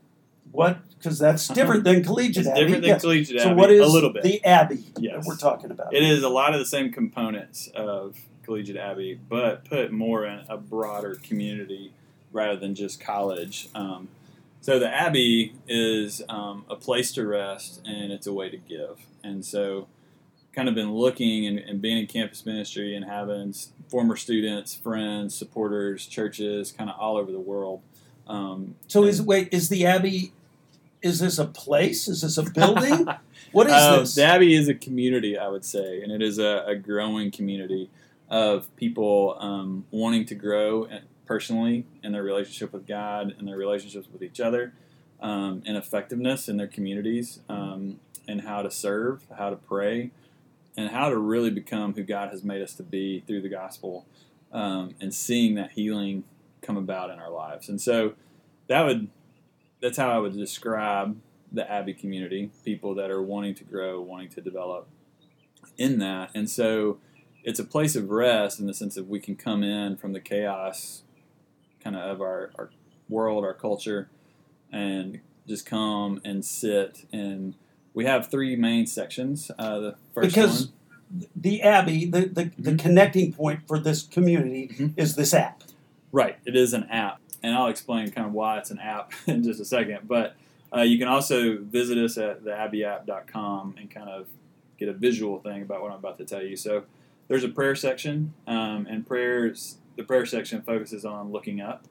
what 0.50 0.80
because 1.02 1.18
that's 1.18 1.48
different 1.58 1.84
than 1.84 2.04
collegiate 2.04 2.46
it's 2.46 2.48
Abbey. 2.48 2.60
different 2.60 2.82
than 2.82 2.88
Yes. 2.90 3.00
Collegiate 3.02 3.40
So 3.40 3.48
Abbey 3.50 3.60
what 3.60 3.70
is 3.70 3.80
a 3.80 3.92
little 3.92 4.10
bit. 4.12 4.22
the 4.22 4.44
Abbey 4.44 4.84
Yes. 4.98 5.24
that 5.24 5.28
we're 5.28 5.36
talking 5.36 5.70
about? 5.70 5.92
It 5.94 6.02
is 6.02 6.22
a 6.22 6.28
lot 6.28 6.52
of 6.54 6.60
the 6.60 6.66
same 6.66 6.92
components 6.92 7.68
of 7.74 8.16
Collegiate 8.44 8.76
Abbey, 8.76 9.18
but 9.28 9.64
put 9.64 9.92
more 9.92 10.24
in 10.26 10.40
a 10.48 10.56
broader 10.56 11.16
community 11.22 11.92
rather 12.32 12.56
than 12.56 12.74
just 12.74 13.00
college. 13.00 13.68
Um, 13.74 14.08
so 14.60 14.78
the 14.78 14.88
Abbey 14.88 15.54
is 15.66 16.22
um, 16.28 16.64
a 16.70 16.76
place 16.76 17.12
to 17.12 17.26
rest 17.26 17.80
and 17.84 18.12
it's 18.12 18.26
a 18.26 18.32
way 18.32 18.48
to 18.48 18.56
give. 18.56 19.00
And 19.24 19.44
so, 19.44 19.88
kind 20.52 20.68
of 20.68 20.74
been 20.74 20.92
looking 20.92 21.46
and, 21.46 21.58
and 21.58 21.80
being 21.80 21.96
in 21.96 22.06
campus 22.06 22.44
ministry 22.44 22.94
and 22.94 23.06
having 23.06 23.54
former 23.88 24.16
students, 24.16 24.74
friends, 24.74 25.34
supporters, 25.34 26.06
churches, 26.06 26.70
kind 26.72 26.90
of 26.90 26.96
all 27.00 27.16
over 27.16 27.32
the 27.32 27.40
world. 27.40 27.80
Um, 28.26 28.74
So 28.86 29.04
is 29.04 29.20
wait 29.22 29.48
is 29.52 29.68
the 29.68 29.86
Abbey? 29.86 30.32
Is 31.02 31.18
this 31.18 31.38
a 31.38 31.46
place? 31.46 32.08
Is 32.08 32.22
this 32.22 32.38
a 32.38 32.42
building? 32.58 33.06
what 33.52 33.66
is 33.66 33.72
Uh, 33.72 34.00
this? 34.00 34.14
The 34.14 34.24
Abbey 34.24 34.54
is 34.54 34.68
a 34.68 34.74
community, 34.74 35.36
I 35.36 35.48
would 35.48 35.64
say, 35.64 36.00
and 36.02 36.12
it 36.12 36.22
is 36.22 36.38
a, 36.38 36.64
a 36.66 36.76
growing 36.76 37.30
community 37.30 37.90
of 38.30 38.74
people 38.76 39.36
um, 39.40 39.84
wanting 39.90 40.24
to 40.26 40.34
grow 40.34 40.84
uh, 40.86 41.00
personally 41.26 41.84
in 42.02 42.12
their 42.12 42.22
relationship 42.22 42.72
with 42.72 42.86
God 42.86 43.34
and 43.38 43.46
their 43.48 43.56
relationships 43.56 44.08
with 44.12 44.22
each 44.22 44.40
other, 44.40 44.72
um, 45.20 45.62
and 45.66 45.76
effectiveness 45.76 46.48
in 46.48 46.56
their 46.56 46.66
communities, 46.66 47.40
um, 47.48 47.98
and 48.28 48.42
how 48.42 48.62
to 48.62 48.70
serve, 48.70 49.24
how 49.36 49.50
to 49.50 49.56
pray, 49.56 50.10
and 50.76 50.90
how 50.90 51.08
to 51.10 51.18
really 51.18 51.50
become 51.50 51.94
who 51.94 52.02
God 52.02 52.30
has 52.30 52.42
made 52.44 52.62
us 52.62 52.74
to 52.74 52.82
be 52.82 53.20
through 53.26 53.42
the 53.42 53.48
gospel, 53.48 54.06
um, 54.52 54.94
and 55.00 55.12
seeing 55.12 55.54
that 55.56 55.72
healing 55.72 56.24
come 56.62 56.76
about 56.76 57.10
in 57.10 57.18
our 57.18 57.30
lives. 57.30 57.68
And 57.68 57.80
so 57.80 58.14
that 58.68 58.82
would 58.84 59.08
that's 59.82 59.98
how 59.98 60.08
I 60.10 60.18
would 60.18 60.32
describe 60.34 61.20
the 61.50 61.70
Abbey 61.70 61.92
community, 61.92 62.50
people 62.64 62.94
that 62.94 63.10
are 63.10 63.20
wanting 63.22 63.54
to 63.56 63.64
grow, 63.64 64.00
wanting 64.00 64.28
to 64.30 64.40
develop 64.40 64.88
in 65.76 65.98
that. 65.98 66.30
And 66.34 66.48
so 66.48 66.98
it's 67.44 67.58
a 67.58 67.64
place 67.64 67.96
of 67.96 68.08
rest 68.08 68.60
in 68.60 68.66
the 68.66 68.72
sense 68.74 68.94
that 68.94 69.08
we 69.08 69.20
can 69.20 69.36
come 69.36 69.62
in 69.62 69.96
from 69.96 70.12
the 70.12 70.20
chaos 70.20 71.02
kind 71.82 71.96
of 71.96 72.02
of 72.02 72.20
our, 72.20 72.52
our 72.56 72.70
world, 73.08 73.44
our 73.44 73.52
culture, 73.54 74.08
and 74.72 75.20
just 75.48 75.66
come 75.66 76.20
and 76.24 76.44
sit. 76.44 77.04
And 77.12 77.54
we 77.92 78.04
have 78.04 78.30
three 78.30 78.54
main 78.54 78.86
sections. 78.86 79.50
Uh, 79.58 79.80
the 79.80 79.94
first 80.14 80.34
Because 80.34 80.66
one, 81.10 81.26
the 81.34 81.60
Abbey, 81.60 82.06
the, 82.06 82.20
the, 82.20 82.50
the 82.56 82.70
Mhm. 82.72 82.78
connecting 82.78 83.32
point 83.32 83.66
for 83.66 83.80
this 83.80 84.04
community 84.04 84.68
Mhm. 84.68 84.92
is 84.96 85.16
this 85.16 85.34
app. 85.34 85.64
Right, 86.12 86.36
it 86.46 86.54
is 86.54 86.72
an 86.72 86.84
app, 86.84 87.20
and 87.42 87.54
I'll 87.54 87.68
explain 87.68 88.10
kind 88.10 88.26
of 88.26 88.32
why 88.32 88.58
it's 88.58 88.70
an 88.70 88.78
app 88.78 89.12
in 89.26 89.42
just 89.42 89.60
a 89.60 89.64
second. 89.64 90.00
But 90.06 90.36
uh, 90.74 90.82
you 90.82 90.98
can 90.98 91.08
also 91.08 91.58
visit 91.58 91.98
us 91.98 92.16
at 92.16 92.44
theabbeyapp.com 92.44 93.76
and 93.78 93.90
kind 93.90 94.08
of 94.08 94.28
get 94.78 94.88
a 94.88 94.92
visual 94.92 95.38
thing 95.38 95.62
about 95.62 95.82
what 95.82 95.92
I'm 95.92 95.98
about 95.98 96.18
to 96.18 96.24
tell 96.24 96.42
you. 96.42 96.56
So 96.56 96.84
there's 97.28 97.44
a 97.44 97.48
prayer 97.48 97.74
section, 97.74 98.34
um, 98.46 98.86
and 98.88 99.06
prayers. 99.06 99.78
The 99.96 100.02
prayer 100.02 100.26
section 100.26 100.62
focuses 100.62 101.04
on 101.04 101.32
looking 101.32 101.60
up, 101.60 101.84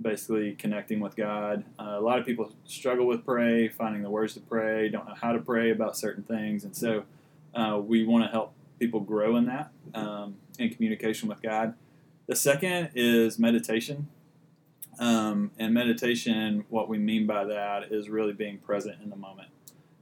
basically 0.00 0.52
connecting 0.52 1.00
with 1.00 1.16
God. 1.16 1.64
Uh, 1.78 1.96
a 1.98 2.00
lot 2.00 2.18
of 2.18 2.26
people 2.26 2.52
struggle 2.64 3.06
with 3.06 3.24
pray, 3.24 3.68
finding 3.68 4.02
the 4.02 4.10
words 4.10 4.34
to 4.34 4.40
pray, 4.40 4.88
don't 4.88 5.08
know 5.08 5.14
how 5.14 5.32
to 5.32 5.38
pray 5.38 5.70
about 5.70 5.96
certain 5.96 6.22
things, 6.22 6.64
and 6.64 6.76
so 6.76 7.04
uh, 7.54 7.80
we 7.82 8.04
want 8.04 8.24
to 8.24 8.30
help 8.30 8.52
people 8.78 9.00
grow 9.00 9.36
in 9.36 9.46
that 9.46 9.70
um, 9.94 10.36
in 10.58 10.70
communication 10.70 11.28
with 11.28 11.42
God. 11.42 11.74
The 12.26 12.36
second 12.36 12.90
is 12.94 13.38
meditation. 13.38 14.08
Um, 14.98 15.52
and 15.58 15.72
meditation, 15.72 16.64
what 16.68 16.88
we 16.88 16.98
mean 16.98 17.26
by 17.26 17.44
that 17.44 17.92
is 17.92 18.08
really 18.08 18.32
being 18.32 18.58
present 18.58 19.00
in 19.02 19.10
the 19.10 19.16
moment. 19.16 19.48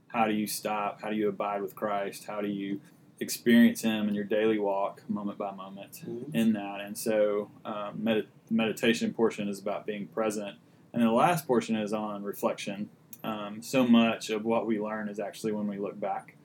How 0.07 0.25
do 0.25 0.33
you 0.33 0.47
stop? 0.47 1.01
How 1.01 1.09
do 1.09 1.15
you 1.15 1.29
abide 1.29 1.61
with 1.61 1.75
Christ? 1.75 2.25
How 2.25 2.41
do 2.41 2.47
you 2.47 2.81
experience 3.19 3.81
Him 3.81 4.07
in 4.07 4.15
your 4.15 4.23
daily 4.23 4.57
walk, 4.57 5.03
moment 5.09 5.37
by 5.37 5.51
moment, 5.51 6.01
in 6.33 6.53
that? 6.53 6.81
And 6.81 6.97
so, 6.97 7.51
um, 7.65 8.03
med- 8.03 8.27
the 8.47 8.53
meditation 8.53 9.13
portion 9.13 9.47
is 9.47 9.59
about 9.59 9.85
being 9.85 10.07
present. 10.07 10.57
And 10.93 11.03
the 11.03 11.11
last 11.11 11.45
portion 11.45 11.75
is 11.75 11.93
on 11.93 12.23
reflection. 12.23 12.89
Um, 13.23 13.61
so 13.61 13.85
much 13.85 14.29
of 14.29 14.45
what 14.45 14.65
we 14.65 14.79
learn 14.79 15.09
is 15.09 15.19
actually 15.19 15.51
when 15.51 15.67
we 15.67 15.77
look 15.77 15.99
back. 15.99 16.35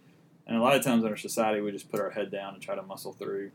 And 0.46 0.56
a 0.56 0.60
lot 0.60 0.74
of 0.74 0.82
times 0.82 1.04
in 1.04 1.10
our 1.10 1.16
society, 1.16 1.60
we 1.60 1.70
just 1.70 1.90
put 1.90 2.00
our 2.00 2.10
head 2.10 2.30
down 2.30 2.54
and 2.54 2.62
try 2.62 2.74
to 2.74 2.82
muscle 2.82 3.12
through 3.12 3.52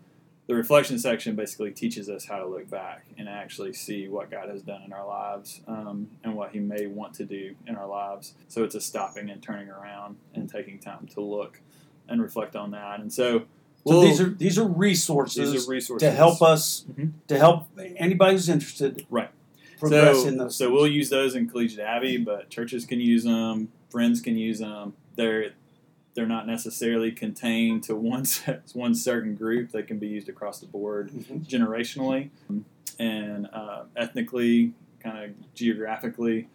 the 0.47 0.55
reflection 0.55 0.97
section 0.97 1.35
basically 1.35 1.71
teaches 1.71 2.09
us 2.09 2.25
how 2.25 2.37
to 2.39 2.45
look 2.47 2.69
back 2.69 3.05
and 3.17 3.27
actually 3.27 3.73
see 3.73 4.07
what 4.07 4.31
God 4.31 4.49
has 4.49 4.61
done 4.61 4.81
in 4.83 4.93
our 4.93 5.05
lives 5.05 5.61
um, 5.67 6.09
and 6.23 6.35
what 6.35 6.51
He 6.51 6.59
may 6.59 6.87
want 6.87 7.13
to 7.15 7.25
do 7.25 7.53
in 7.67 7.75
our 7.75 7.87
lives. 7.87 8.33
So 8.47 8.63
it's 8.63 8.75
a 8.75 8.81
stopping 8.81 9.29
and 9.29 9.41
turning 9.43 9.69
around 9.69 10.17
and 10.33 10.49
taking 10.49 10.79
time 10.79 11.07
to 11.13 11.21
look 11.21 11.59
and 12.07 12.21
reflect 12.21 12.55
on 12.55 12.71
that. 12.71 12.99
And 13.01 13.11
so, 13.11 13.39
So 13.39 13.45
we'll- 13.83 14.01
these 14.01 14.21
are 14.21 14.29
these 14.29 14.57
are 14.57 14.67
resources, 14.67 15.51
these 15.51 15.67
are 15.67 15.69
resources 15.71 16.07
to 16.07 16.11
help 16.15 16.41
us 16.41 16.85
Mhm. 16.93 17.11
to 17.27 17.37
help 17.37 17.67
anybody 17.77 18.33
who's 18.33 18.47
interested 18.49 19.05
Right. 19.09 19.29
progress 19.79 20.21
so, 20.21 20.27
in 20.29 20.37
those. 20.37 20.55
So 20.55 20.71
we'll 20.71 20.87
use 20.87 21.09
those 21.09 21.35
in 21.35 21.47
Collegiate 21.49 21.79
Abbey, 21.81 22.17
but 22.17 22.49
churches 22.49 22.85
can 22.85 22.99
use 23.01 23.23
them, 23.25 23.67
friends 23.89 24.21
can 24.21 24.37
use 24.37 24.59
them. 24.59 24.93
They're 25.15 25.51
they're 26.17 26.25
not 26.25 26.47
necessarily 26.47 27.11
contained 27.11 27.83
to 27.83 27.95
one 27.95 28.25
one 28.73 28.95
certain 28.95 29.35
group. 29.35 29.71
They 29.71 29.83
can 29.83 29.99
be 29.99 30.07
used 30.07 30.27
across 30.27 30.59
the 30.59 30.65
board. 30.65 31.11
Mhm. 31.11 31.47
generationally 31.47 32.29
and 32.99 33.45
uh, 33.53 33.83
ethnically, 33.95 34.73
kind 34.99 35.23
of 35.23 35.53
geographically. 35.53 36.47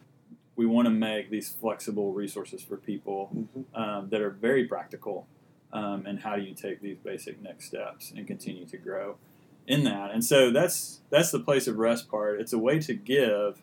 We 0.56 0.66
want 0.66 0.86
to 0.86 0.90
make 0.90 1.30
these 1.30 1.48
flexible 1.48 2.12
resources 2.12 2.60
for 2.60 2.76
people 2.76 3.30
Mhm. 3.32 3.64
um, 3.80 4.08
that 4.10 4.20
are 4.20 4.30
very 4.30 4.64
practical. 4.66 5.28
Um, 5.72 6.04
and 6.06 6.18
how 6.18 6.34
do 6.36 6.42
you 6.42 6.54
take 6.54 6.80
these 6.82 6.96
basic 6.98 7.40
next 7.40 7.66
steps 7.66 8.10
and 8.14 8.26
continue 8.26 8.66
to 8.66 8.76
grow 8.76 9.16
in 9.68 9.84
that? 9.84 10.10
And 10.10 10.24
so 10.24 10.50
that's 10.50 11.00
that's 11.08 11.30
the 11.30 11.38
place 11.40 11.68
of 11.68 11.78
rest 11.78 12.10
part. 12.10 12.40
It's 12.40 12.52
a 12.52 12.58
way 12.58 12.80
to 12.80 12.94
give. 12.94 13.62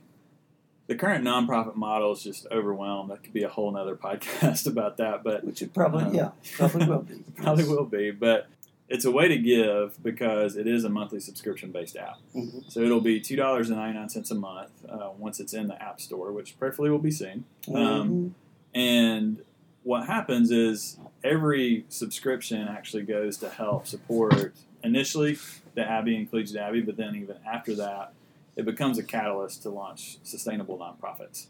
The 0.90 0.96
current 0.96 1.24
nonprofit 1.24 1.76
model 1.76 2.12
is 2.14 2.24
just 2.24 2.48
overwhelmed. 2.52 3.12
That 3.12 3.22
could 3.24 3.32
be 3.34 3.44
a 3.44 3.50
whole 3.50 3.72
nother 3.72 3.96
podcast 4.08 4.66
about 4.68 4.98
that. 4.98 5.24
But 5.24 5.44
Which 5.46 5.62
it 5.62 5.74
probably 5.74 6.04
Um, 6.06 6.14
yeah 6.16 6.32
probably 6.58 6.86
will 6.88 7.02
be 7.04 7.16
probably 7.38 7.64
will 7.66 7.86
be, 7.86 8.12
but 8.12 8.48
it's 8.90 9.06
a 9.06 9.12
way 9.12 9.28
to 9.28 9.38
give 9.38 10.02
because 10.04 10.56
it 10.56 10.66
is 10.66 10.84
a 10.84 10.90
monthly 10.90 11.20
subscription 11.20 11.72
based 11.72 11.96
app. 11.96 12.18
Mhm. 12.36 12.70
So 12.72 12.80
it'll 12.82 13.02
be 13.02 13.20
two 13.20 13.36
dollars 13.36 13.70
and 13.70 13.78
ninety 13.78 14.00
nine 14.00 14.10
cents 14.10 14.32
a 14.32 14.36
month 14.36 14.72
uh, 14.90 15.10
once 15.18 15.40
it's 15.40 15.54
in 15.54 15.68
the 15.68 15.82
app 15.82 16.02
store, 16.02 16.32
which 16.32 16.58
prayerfully 16.58 16.90
will 16.90 16.98
be 17.00 17.12
soon. 17.12 17.46
Um, 17.74 17.76
Mhm. 17.76 18.32
And 18.76 19.42
what 19.84 20.08
happens 20.08 20.50
is 20.52 20.98
every 21.24 21.86
subscription 21.90 22.68
actually 22.68 23.04
goes 23.04 23.38
to 23.38 23.50
help 23.50 23.86
support 23.88 24.54
initially 24.84 25.38
the 25.76 25.82
Abbey 25.88 26.16
and 26.16 26.30
Collegiate 26.30 26.58
Abbey, 26.58 26.82
but 26.82 26.98
then 26.98 27.16
even 27.16 27.38
after 27.52 27.76
that, 27.76 28.14
it 28.60 28.66
becomes 28.66 28.98
a 28.98 29.04
catalyst 29.04 29.64
to 29.64 29.70
launch 29.70 30.18
sustainable 30.22 30.78
nonprofits. 30.78 31.46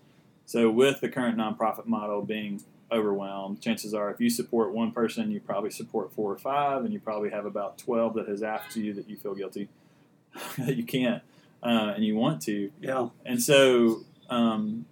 So 0.46 0.70
with 0.70 1.02
the 1.02 1.10
current 1.10 1.40
nonprofit 1.40 1.88
model 1.88 2.22
being 2.22 2.62
overwhelmed, 2.92 3.62
chances 3.62 3.96
are 3.96 4.12
if 4.12 4.22
you 4.22 4.30
support 4.30 4.72
one 4.72 4.92
person, 4.92 5.32
you 5.32 5.40
probably 5.40 5.72
support 5.72 6.14
four 6.14 6.32
or 6.32 6.38
five, 6.38 6.86
and 6.86 6.94
you 6.94 7.00
probably 7.00 7.32
have 7.32 7.48
about 7.48 7.80
12 7.80 8.14
that 8.14 8.28
has 8.28 8.44
asked 8.44 8.76
you 8.76 8.94
that 8.94 9.10
you 9.10 9.18
feel 9.18 9.34
guilty 9.34 9.70
that 10.60 10.76
you 10.76 10.84
can't 10.84 11.24
uh, 11.64 11.94
and 11.96 12.06
you 12.06 12.16
want 12.16 12.44
to. 12.44 12.72
yeah 12.80 13.10
And 13.26 13.42
so, 13.42 14.02
um, 14.30 14.86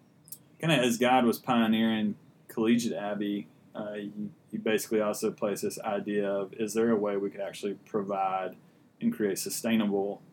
kind 0.60 0.74
of 0.74 0.80
as 0.80 0.98
God 0.98 1.24
was 1.24 1.38
pioneering 1.38 2.16
Collegiate 2.48 2.94
Abbey, 2.94 3.46
uh, 3.76 3.94
he, 3.94 4.12
he 4.50 4.58
basically 4.58 5.02
also 5.02 5.30
placed 5.30 5.62
this 5.62 5.80
idea 5.82 6.28
of 6.28 6.52
is 6.54 6.74
there 6.74 6.90
a 6.90 6.96
way 6.96 7.16
we 7.16 7.30
could 7.30 7.42
actually 7.42 7.76
provide 7.86 8.56
and 9.00 9.14
create 9.14 9.38
sustainable 9.38 10.24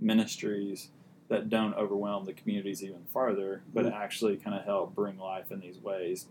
ministries 0.00 0.88
that 1.28 1.50
don't 1.50 1.74
overwhelm 1.74 2.24
the 2.24 2.32
communities 2.32 2.82
even 2.82 3.04
farther, 3.12 3.62
but 3.72 3.84
Mhm. 3.84 3.92
actually 3.92 4.36
kind 4.36 4.56
of 4.56 4.64
help 4.64 4.94
bring 4.94 5.18
life 5.18 5.52
in 5.52 5.60
these 5.60 5.78
ways. 5.78 6.26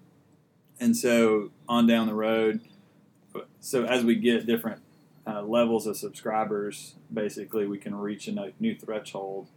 And 0.79 0.95
so, 0.95 1.51
on 1.67 1.87
down 1.87 2.07
the 2.07 2.13
road, 2.13 2.61
so 3.59 3.85
as 3.85 4.03
we 4.03 4.15
get 4.15 4.45
different 4.45 4.81
uh, 5.25 5.41
levels 5.41 5.85
of 5.85 5.97
subscribers, 5.97 6.95
basically 7.13 7.67
we 7.67 7.77
can 7.77 7.93
reach 7.95 8.27
a 8.29 8.53
new 8.59 8.73
threshold 8.75 9.49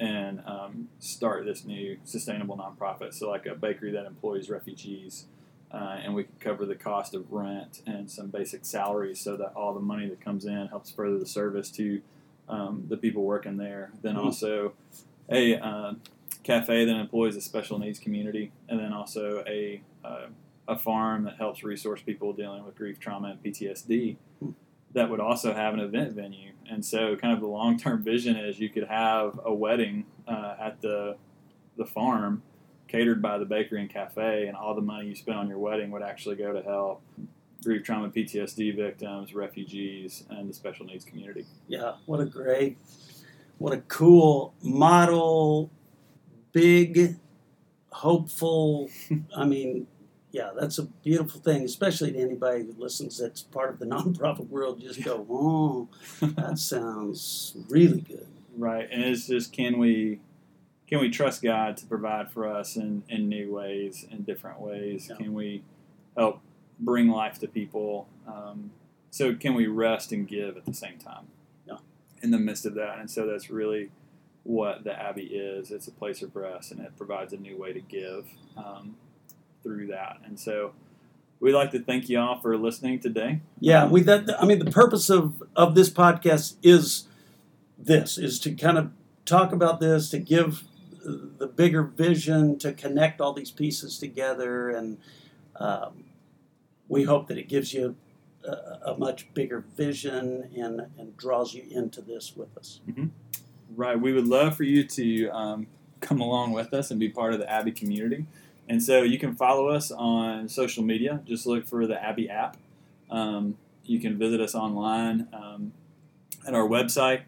and 0.00 0.40
um, 0.46 0.88
start 1.00 1.44
this 1.44 1.64
new 1.64 1.98
sustainable 2.04 2.56
nonprofit. 2.56 3.12
So, 3.12 3.28
like 3.28 3.46
a 3.46 3.54
bakery 3.54 3.90
that 3.92 4.06
employs 4.06 4.48
refugees, 4.48 5.26
uh, 5.70 6.00
and 6.02 6.14
we 6.14 6.24
can 6.24 6.34
cover 6.40 6.64
the 6.64 6.74
cost 6.74 7.14
of 7.14 7.30
rent 7.32 7.82
and 7.86 8.10
some 8.10 8.28
basic 8.28 8.64
salaries, 8.64 9.20
so 9.20 9.36
that 9.36 9.52
all 9.54 9.74
the 9.74 9.80
money 9.80 10.08
that 10.08 10.20
comes 10.20 10.44
in 10.46 10.68
helps 10.68 10.90
further 10.90 11.18
the 11.18 11.26
service 11.26 11.70
to 11.72 12.00
um, 12.48 12.84
the 12.88 12.96
people 12.96 13.24
working 13.24 13.56
there. 13.56 13.92
Then 14.02 14.16
Mhm. 14.16 14.24
also 14.24 14.72
a 15.30 15.56
uh, 15.58 15.94
cafe 16.42 16.84
that 16.84 16.96
employs 16.96 17.36
a 17.36 17.40
special 17.40 17.78
needs 17.78 17.98
community, 17.98 18.52
and 18.68 18.78
then 18.80 18.92
also 18.92 19.44
a 19.46 19.82
uh, 20.04 20.26
a 20.66 20.76
farm 20.76 21.24
that 21.24 21.36
helps 21.36 21.62
resource 21.64 22.02
people 22.02 22.32
dealing 22.34 22.64
with 22.64 22.74
grief, 22.76 22.98
trauma, 23.00 23.28
and 23.30 23.42
PTSD. 23.42 24.16
Hmm. 24.40 24.50
That 24.92 25.10
would 25.10 25.20
also 25.20 25.52
have 25.54 25.74
an 25.74 25.80
event 25.80 26.12
venue, 26.14 26.52
and 26.68 26.84
so 26.84 27.16
kind 27.16 27.32
of 27.34 27.40
the 27.40 27.46
long 27.46 27.78
term 27.78 28.02
vision 28.02 28.36
is 28.36 28.58
you 28.58 28.68
could 28.70 28.84
have 28.88 29.38
a 29.44 29.52
wedding 29.52 30.06
uh, 30.26 30.56
at 30.60 30.80
the 30.80 31.16
the 31.76 31.84
farm, 31.86 32.42
catered 32.88 33.22
by 33.22 33.38
the 33.38 33.44
bakery 33.44 33.80
and 33.80 33.88
cafe, 33.90 34.46
and 34.48 34.56
all 34.56 34.74
the 34.74 34.80
money 34.82 35.08
you 35.08 35.14
spent 35.14 35.38
on 35.38 35.48
your 35.48 35.58
wedding 35.58 35.90
would 35.90 36.02
actually 36.02 36.36
go 36.36 36.52
to 36.52 36.62
help 36.62 37.02
grief, 37.62 37.84
trauma, 37.84 38.08
PTSD 38.08 38.76
victims, 38.76 39.34
refugees, 39.34 40.24
and 40.30 40.48
the 40.48 40.54
special 40.54 40.86
needs 40.86 41.04
community. 41.04 41.46
yeah 41.66 41.94
what 42.06 42.20
a 42.20 42.26
great 42.26 42.78
what 43.58 43.72
a 43.72 43.78
cool 43.82 44.54
model 44.62 45.70
big 46.52 47.16
hopeful 47.90 48.88
I 49.36 49.44
mean 49.44 49.86
yeah 50.30 50.50
that's 50.58 50.78
a 50.78 50.84
beautiful 50.84 51.40
thing 51.40 51.64
especially 51.64 52.12
to 52.12 52.18
anybody 52.18 52.64
who 52.64 52.74
listens 52.78 53.18
that's 53.18 53.42
part 53.42 53.70
of 53.70 53.78
the 53.78 53.86
nonprofit 53.94 54.48
world 54.48 54.80
just 54.80 55.02
go 55.02 55.26
oh 55.30 55.88
that 56.20 56.58
sounds 56.72 57.56
really 57.68 58.00
good 58.00 58.28
Right, 58.58 58.88
and 58.90 59.04
it's 59.04 59.28
just 59.28 59.52
can 59.52 59.78
we 59.78 60.18
can 60.88 60.98
we 60.98 61.10
trust 61.10 61.42
God 61.42 61.76
to 61.76 61.86
provide 61.86 62.32
for 62.32 62.48
us 62.48 62.74
in, 62.74 63.04
in 63.08 63.28
new 63.28 63.54
ways, 63.54 64.04
in 64.10 64.22
different 64.22 64.60
ways? 64.60 65.06
Yeah. 65.08 65.16
Can 65.16 65.32
we 65.32 65.62
help 66.16 66.40
bring 66.78 67.08
life 67.08 67.38
to 67.40 67.48
people? 67.48 68.08
Um, 68.26 68.72
so 69.10 69.34
can 69.34 69.54
we 69.54 69.66
rest 69.66 70.12
and 70.12 70.26
give 70.26 70.56
at 70.56 70.64
the 70.64 70.74
same 70.74 70.98
time? 70.98 71.28
Yeah. 71.66 71.78
In 72.22 72.30
the 72.30 72.38
midst 72.38 72.66
of 72.66 72.74
that, 72.74 72.98
and 72.98 73.10
so 73.10 73.26
that's 73.26 73.50
really 73.50 73.90
what 74.44 74.84
the 74.84 74.92
Abbey 74.92 75.24
is. 75.24 75.70
It's 75.70 75.88
a 75.88 75.92
place 75.92 76.22
of 76.22 76.34
rest, 76.34 76.72
and 76.72 76.80
it 76.80 76.96
provides 76.96 77.32
a 77.32 77.36
new 77.36 77.56
way 77.56 77.72
to 77.72 77.80
give 77.80 78.26
um, 78.56 78.96
through 79.62 79.88
that. 79.88 80.18
And 80.24 80.38
so 80.38 80.72
we'd 81.40 81.52
like 81.52 81.70
to 81.72 81.82
thank 81.82 82.08
you 82.08 82.18
all 82.18 82.40
for 82.40 82.56
listening 82.56 83.00
today. 83.00 83.40
Yeah, 83.60 83.86
we 83.86 84.02
that 84.02 84.28
I 84.40 84.46
mean 84.46 84.58
the 84.58 84.70
purpose 84.70 85.10
of 85.10 85.42
of 85.54 85.74
this 85.74 85.90
podcast 85.90 86.56
is 86.62 87.06
this 87.78 88.18
is 88.18 88.38
to 88.40 88.54
kind 88.54 88.78
of 88.78 88.90
talk 89.24 89.52
about 89.52 89.80
this 89.80 90.10
to 90.10 90.18
give 90.18 90.64
the 91.02 91.46
bigger 91.46 91.82
vision 91.82 92.58
to 92.58 92.72
connect 92.72 93.20
all 93.20 93.32
these 93.32 93.50
pieces 93.50 93.98
together 93.98 94.70
and 94.70 94.98
um, 95.56 96.04
we 96.88 97.04
hope 97.04 97.28
that 97.28 97.38
it 97.38 97.48
gives 97.48 97.72
you 97.72 97.96
a, 98.44 98.90
a 98.92 98.98
much 98.98 99.32
bigger 99.34 99.64
vision 99.76 100.50
and 100.56 100.86
and 100.98 101.16
draws 101.16 101.54
you 101.54 101.64
into 101.70 102.00
this 102.00 102.34
with 102.36 102.56
us. 102.56 102.80
Right. 103.76 104.00
We 104.00 104.12
would 104.12 104.26
love 104.26 104.56
for 104.56 104.64
you 104.64 104.84
to 104.84 105.28
um, 105.28 105.66
come 106.00 106.20
along 106.20 106.52
with 106.52 106.72
us 106.72 106.90
and 106.90 106.98
be 106.98 107.08
part 107.08 107.32
of 107.34 107.38
the 107.38 107.50
Abbey 107.50 107.72
community. 107.72 108.26
And 108.68 108.82
so 108.82 109.02
you 109.02 109.18
can 109.18 109.34
follow 109.34 109.68
us 109.68 109.90
on 109.90 110.48
social 110.48 110.82
media. 110.84 111.22
Just 111.24 111.46
look 111.46 111.66
for 111.66 111.86
the 111.86 112.02
Abbey 112.02 112.28
app. 112.28 112.56
Um, 113.10 113.56
you 113.84 114.00
can 114.00 114.18
visit 114.18 114.40
us 114.40 114.54
online 114.54 115.28
um, 115.32 115.72
at 116.46 116.54
our 116.54 116.68
website, 116.68 117.22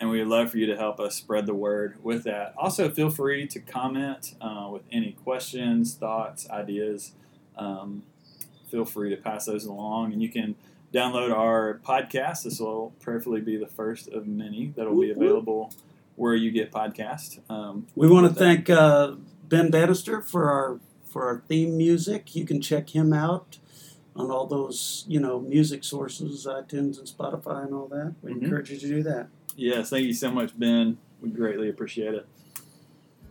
and 0.00 0.08
we 0.08 0.18
would 0.20 0.28
love 0.28 0.50
for 0.50 0.56
you 0.56 0.66
to 0.66 0.76
help 0.76 0.98
us 0.98 1.14
spread 1.14 1.44
the 1.44 1.54
word 1.54 1.96
with 2.02 2.24
that. 2.24 2.54
Also, 2.56 2.88
feel 2.88 3.10
free 3.10 3.46
to 3.46 3.60
comment 3.60 4.34
uh, 4.40 4.68
with 4.72 4.82
any 4.90 5.12
questions, 5.12 5.94
thoughts, 5.94 6.48
ideas. 6.48 7.12
Um, 7.56 8.04
feel 8.68 8.84
free 8.84 9.10
to 9.10 9.16
pass 9.16 9.46
those 9.46 9.64
along, 9.64 10.12
and 10.12 10.22
you 10.22 10.28
can 10.28 10.54
download 10.92 11.32
our 11.34 11.80
podcast. 11.84 12.44
This 12.44 12.60
will 12.60 12.92
prayerfully 13.00 13.40
be 13.40 13.56
the 13.56 13.66
first 13.66 14.08
of 14.08 14.26
many 14.26 14.72
that 14.76 14.88
will 14.88 15.00
be 15.00 15.10
available 15.10 15.72
where 16.16 16.34
you 16.34 16.50
get 16.50 16.70
podcast. 16.72 17.38
Um, 17.50 17.86
We 17.94 18.08
want 18.08 18.28
to 18.28 18.34
thank 18.34 18.68
uh, 18.70 19.14
Ben 19.48 19.70
Bannister 19.70 20.20
for 20.20 20.50
our 20.50 20.80
for 21.04 21.26
our 21.26 21.42
theme 21.48 21.76
music. 21.76 22.34
You 22.36 22.44
can 22.44 22.60
check 22.60 22.90
him 22.90 23.12
out 23.12 23.58
on 24.16 24.30
all 24.30 24.46
those 24.46 25.04
you 25.08 25.20
know 25.20 25.40
music 25.40 25.84
sources, 25.84 26.46
iTunes 26.46 26.98
and 26.98 27.06
Spotify 27.06 27.64
and 27.64 27.74
all 27.74 27.86
that. 27.88 28.14
We 28.22 28.32
Mhm. 28.32 28.42
encourage 28.42 28.70
you 28.70 28.78
to 28.78 28.88
do 28.88 29.02
that. 29.04 29.28
Yes, 29.56 29.90
thank 29.90 30.06
you 30.06 30.12
so 30.14 30.30
much, 30.30 30.58
Ben. 30.58 30.98
We 31.20 31.30
greatly 31.30 31.68
appreciate 31.68 32.14
it. 32.14 32.26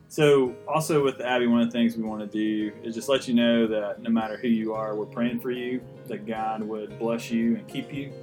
So, 0.09 0.55
also 0.67 1.03
with 1.03 1.19
Abbey, 1.19 1.47
one 1.47 1.61
of 1.61 1.67
the 1.67 1.71
things 1.71 1.97
we 1.97 2.03
want 2.03 2.21
to 2.21 2.27
do 2.27 2.71
is 2.81 2.95
just 2.95 3.09
let 3.09 3.27
you 3.27 3.33
know 3.33 3.67
that 3.67 4.01
no 4.01 4.09
matter 4.09 4.37
who 4.37 4.47
you 4.47 4.73
are, 4.73 4.95
we're 4.95 5.05
praying 5.05 5.41
for 5.41 5.51
you, 5.51 5.81
that 6.07 6.25
God 6.25 6.63
would 6.63 6.97
bless 6.97 7.29
you 7.29 7.57
and 7.57 7.67
keep 7.67 7.93
you, 7.93 8.13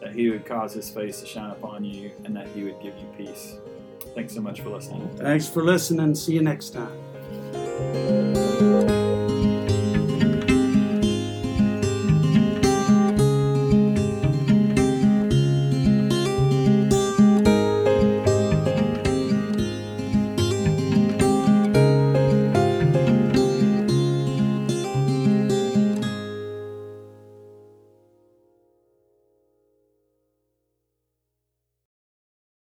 that 0.00 0.14
He 0.14 0.30
would 0.30 0.46
cause 0.46 0.74
His 0.74 0.88
face 0.88 1.20
to 1.20 1.26
shine 1.26 1.50
upon 1.50 1.84
you, 1.84 2.12
and 2.24 2.36
that 2.36 2.46
He 2.48 2.62
would 2.62 2.80
give 2.80 2.94
you 2.96 3.06
peace. 3.16 3.56
Thanks 4.14 4.32
so 4.34 4.40
much 4.40 4.60
for 4.60 4.70
listening. 4.70 5.10
Thanks 5.16 5.48
for 5.48 5.64
listening. 5.64 6.14
See 6.14 6.34
you 6.34 6.42
next 6.42 6.70
time. 6.70 6.92